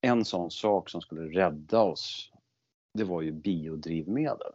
[0.00, 2.32] en sån sak som skulle rädda oss,
[2.94, 4.52] det var ju biodrivmedel.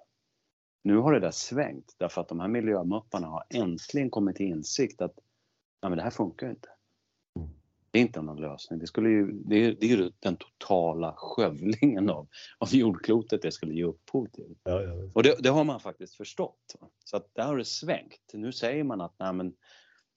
[0.84, 5.02] Nu har det där svängt därför att de här miljömupparna har äntligen kommit till insikt
[5.02, 5.16] att
[5.82, 6.70] nej, men det här funkar inte.
[7.92, 8.80] Det är inte någon lösning.
[8.80, 12.28] Det, skulle ju, det, är, det är ju den totala skövlingen av,
[12.58, 14.56] av jordklotet det skulle ge upphov till.
[14.64, 15.12] Ja, ja.
[15.14, 16.76] Och det, det, har man faktiskt förstått.
[17.04, 18.32] Så att där har det svängt.
[18.34, 19.56] Nu säger man att nej, men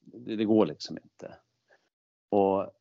[0.01, 1.37] det, det går liksom inte.
[2.29, 2.73] Och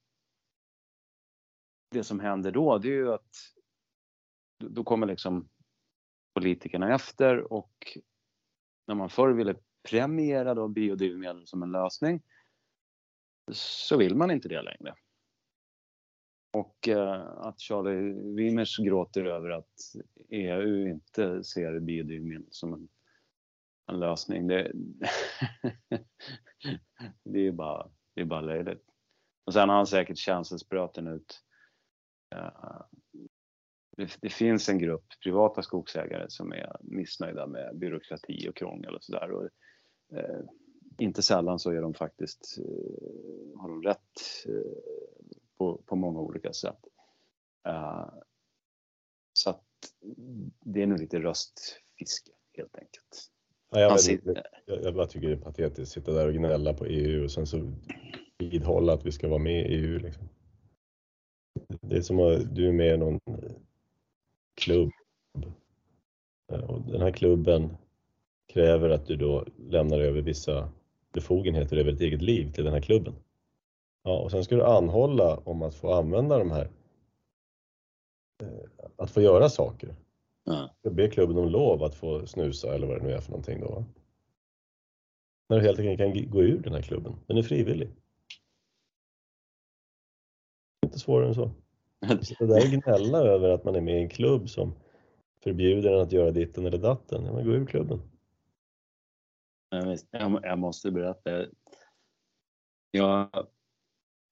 [1.91, 3.35] det som händer då, det är ju att
[4.57, 5.49] då kommer liksom
[6.34, 7.97] politikerna efter och
[8.88, 9.55] när man förr ville
[9.89, 12.22] premiera då biodrivmedel som en lösning
[13.51, 14.95] så vill man inte det längre.
[16.53, 19.73] Och eh, att Charlie Wimers gråter över att
[20.30, 22.88] EU inte ser biodrivmedel som en,
[23.88, 24.72] en lösning, det,
[27.23, 28.84] det är bara, det är bara löjligt.
[29.45, 31.43] Och sen har han säkert känselspröten ut
[32.35, 32.81] eh,
[33.98, 39.03] det, det, finns en grupp privata skogsägare som är missnöjda med byråkrati och krångel och
[39.03, 39.49] sådär.
[40.15, 40.40] Eh,
[40.98, 44.72] inte sällan så är de faktiskt, eh, har de rätt eh,
[45.57, 46.80] på, på många olika sätt.
[47.68, 48.10] Eh,
[49.34, 49.64] så att
[50.60, 53.30] det är nog lite röstfiske helt enkelt.
[53.72, 56.74] Ja, jag, vet, jag, jag bara tycker det är patetiskt att sitta där och gnälla
[56.74, 57.74] på EU och sen så
[58.38, 59.99] vidhålla att vi ska vara med i EU.
[59.99, 60.30] Liksom.
[61.82, 63.20] Det är som att du är med i någon
[64.56, 64.92] klubb.
[66.68, 67.78] Och den här klubben
[68.48, 70.70] kräver att du då lämnar över vissa
[71.12, 73.14] befogenheter över ditt eget liv till den här klubben.
[74.04, 76.70] Ja, och sen ska du anhålla om att få använda de här,
[78.44, 79.96] eh, att få göra saker.
[80.44, 80.70] Ja.
[80.92, 83.86] Ber klubben om lov att få snusa eller vad det nu är för någonting då.
[85.50, 87.16] När du helt enkelt kan gå ur den här klubben.
[87.28, 87.90] Den är frivillig.
[90.86, 91.52] Inte svårare än så.
[92.22, 94.74] Sitta där gnälla över att man är med i en klubb som
[95.44, 97.26] förbjuder en att göra ditten eller datten.
[97.26, 98.02] Ja, men gå ur klubben.
[100.42, 101.46] Jag måste berätta.
[102.92, 103.30] Jag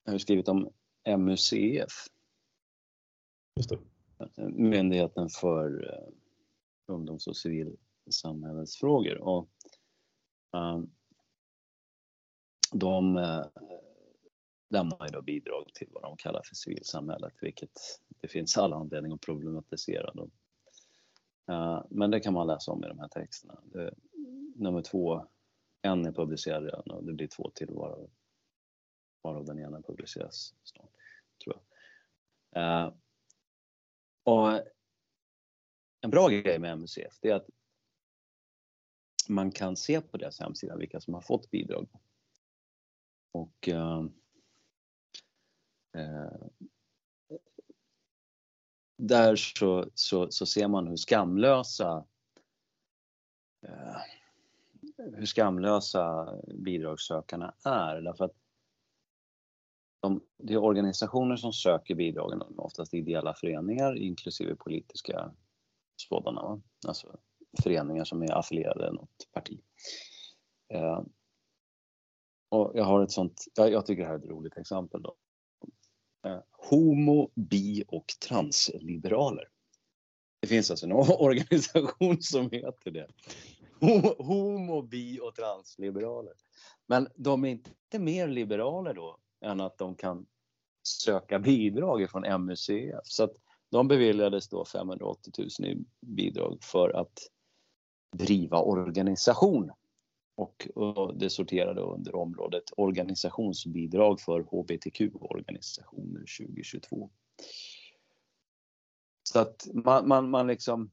[0.06, 0.72] har skrivit om
[1.18, 1.92] MUCF.
[3.56, 3.78] Just det.
[4.48, 6.12] Myndigheten för eh,
[6.86, 9.18] ungdoms och civilsamhällesfrågor.
[9.18, 9.48] Och,
[10.52, 10.90] um,
[12.72, 13.46] de uh,
[14.72, 17.78] lämnar ju då bidrag till vad de kallar för civilsamhället, vilket
[18.20, 20.12] det finns alla anledning att problematisera.
[20.14, 20.30] Då.
[21.52, 23.60] Eh, men det kan man läsa om i de här texterna.
[24.54, 25.26] Nummer två,
[25.82, 28.10] en är publicerad redan och det blir två till varav,
[29.22, 30.90] varav den ena publiceras snart,
[31.44, 31.56] tror
[32.50, 32.62] jag.
[32.62, 32.92] Eh,
[34.22, 34.62] och
[36.00, 37.50] en bra grej med MUCF det är att
[39.28, 41.88] man kan se på deras hemsida vilka som har fått bidrag.
[43.32, 44.04] Och eh,
[45.94, 46.48] Eh,
[48.98, 52.04] där så, så, så, ser man hur skamlösa
[53.66, 53.96] eh,
[54.96, 58.00] hur skamlösa bidragssökarna är.
[58.00, 58.36] Därför att
[60.00, 65.32] de, det är organisationer som söker bidragen, oftast ideella föreningar inklusive politiska
[65.96, 66.62] sådana.
[66.86, 67.18] Alltså
[67.62, 69.60] föreningar som är affilierade något parti.
[70.68, 71.02] Eh,
[72.48, 75.02] och jag har ett sånt, jag, jag, tycker det här är ett roligt exempel.
[75.02, 75.16] Då.
[76.26, 79.48] Eh, homo, bi och transliberaler.
[80.40, 83.06] Det finns alltså en organisation som heter det
[84.18, 86.32] homo, bi och transliberaler.
[86.86, 90.26] Men de är inte mer liberaler då än att de kan
[90.82, 93.00] söka bidrag från MUCF.
[93.04, 93.32] Så att
[93.70, 97.18] de beviljades då 580 000 i bidrag för att
[98.16, 99.70] driva organisation.
[100.34, 100.68] Och,
[101.14, 107.10] det sorterade under området organisationsbidrag för hbtq-organisationer 2022.
[109.22, 110.90] Så att man, man, man liksom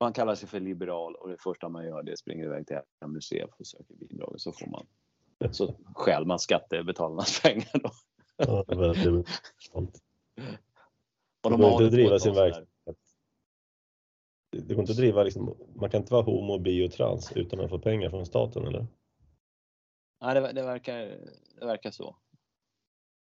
[0.00, 2.66] Man kallar sig för liberal och det första man gör det är att springa iväg
[2.66, 4.86] till ett museum och söker bidrag och så får man
[5.52, 7.90] så stjäl man skattebetalarnas pengar då.
[8.36, 9.24] Ja, det det.
[11.42, 12.69] Och de har det driva sin verksamhet.
[14.50, 17.60] Det går inte att driva liksom, man kan inte vara homo, bi och trans utan
[17.60, 18.86] att få pengar från staten eller?
[20.20, 20.94] Nej, det, det, verkar,
[21.60, 22.16] det verkar så.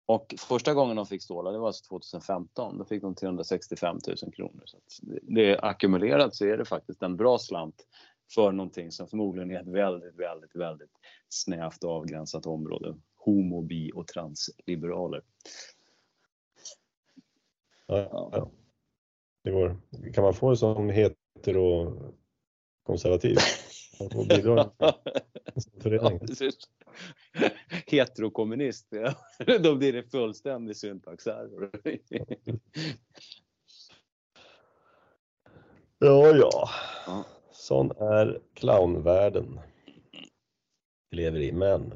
[0.07, 2.79] Och första gången de fick stålar, det var alltså 2015.
[2.79, 4.63] Då fick de 365 000 kronor.
[4.65, 7.87] Så det, det ackumulerat så är det faktiskt en bra slant
[8.35, 10.93] för någonting som förmodligen är ett väldigt, väldigt, väldigt
[11.29, 12.97] snävt avgränsat område.
[13.17, 15.23] Homo, bi och transliberaler.
[17.87, 18.51] Ja, Ja.
[19.45, 19.77] Det går.
[20.15, 21.18] Kan man få det som hetero
[22.83, 23.37] konservativ?
[24.01, 25.03] Man får bidrag som Ja,
[25.83, 26.19] förening.
[26.19, 26.55] precis.
[27.87, 29.15] Heterokommunist, ja.
[29.59, 31.71] då blir det fullständig syntaxerror.
[36.01, 36.69] Ja, ja.
[37.07, 37.25] Ja.
[37.53, 39.61] Sån är clownvärlden
[41.11, 41.53] vi lever i.
[41.53, 41.93] Men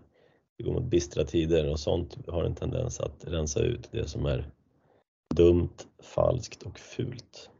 [0.59, 4.27] det går mot bistra tider och sånt har en tendens att rensa ut det som
[4.27, 4.51] är
[5.35, 7.51] dumt, falskt och fult.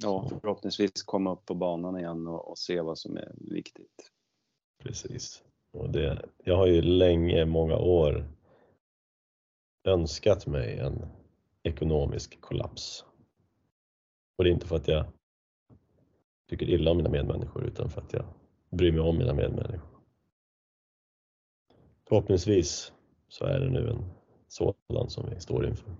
[0.00, 4.10] Ja, förhoppningsvis komma upp på banan igen och, och se vad som är viktigt.
[4.82, 5.42] Precis.
[5.70, 8.24] Och det, jag har ju länge, många år
[9.84, 11.06] önskat mig en
[11.62, 13.04] ekonomisk kollaps.
[14.36, 15.06] Och det är inte för att jag
[16.48, 18.24] tycker illa om mina medmänniskor utan för att jag
[18.70, 20.00] bryr mig om mina medmänniskor.
[22.08, 22.92] Förhoppningsvis
[23.28, 24.04] så är det nu en
[24.48, 25.96] sådan som vi står inför.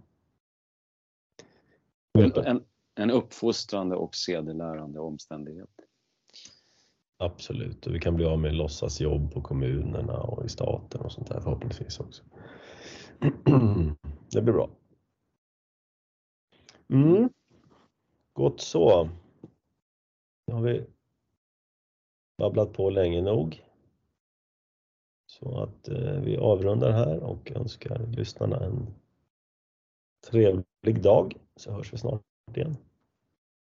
[2.12, 2.64] En, en,
[2.98, 5.70] en uppfostrande och sedelärande omständighet.
[7.16, 11.28] Absolut, och vi kan bli av med låtsasjobb på kommunerna och i staten och sånt
[11.28, 12.22] där förhoppningsvis också.
[14.30, 14.70] Det blir bra.
[16.88, 17.28] Mm.
[18.32, 19.08] Gott så.
[20.46, 20.86] Nu har vi
[22.38, 23.64] babblat på länge nog.
[25.26, 28.86] Så att eh, vi avrundar här och önskar lyssnarna en
[30.30, 32.22] trevlig dag så hörs vi snart
[32.54, 32.76] igen.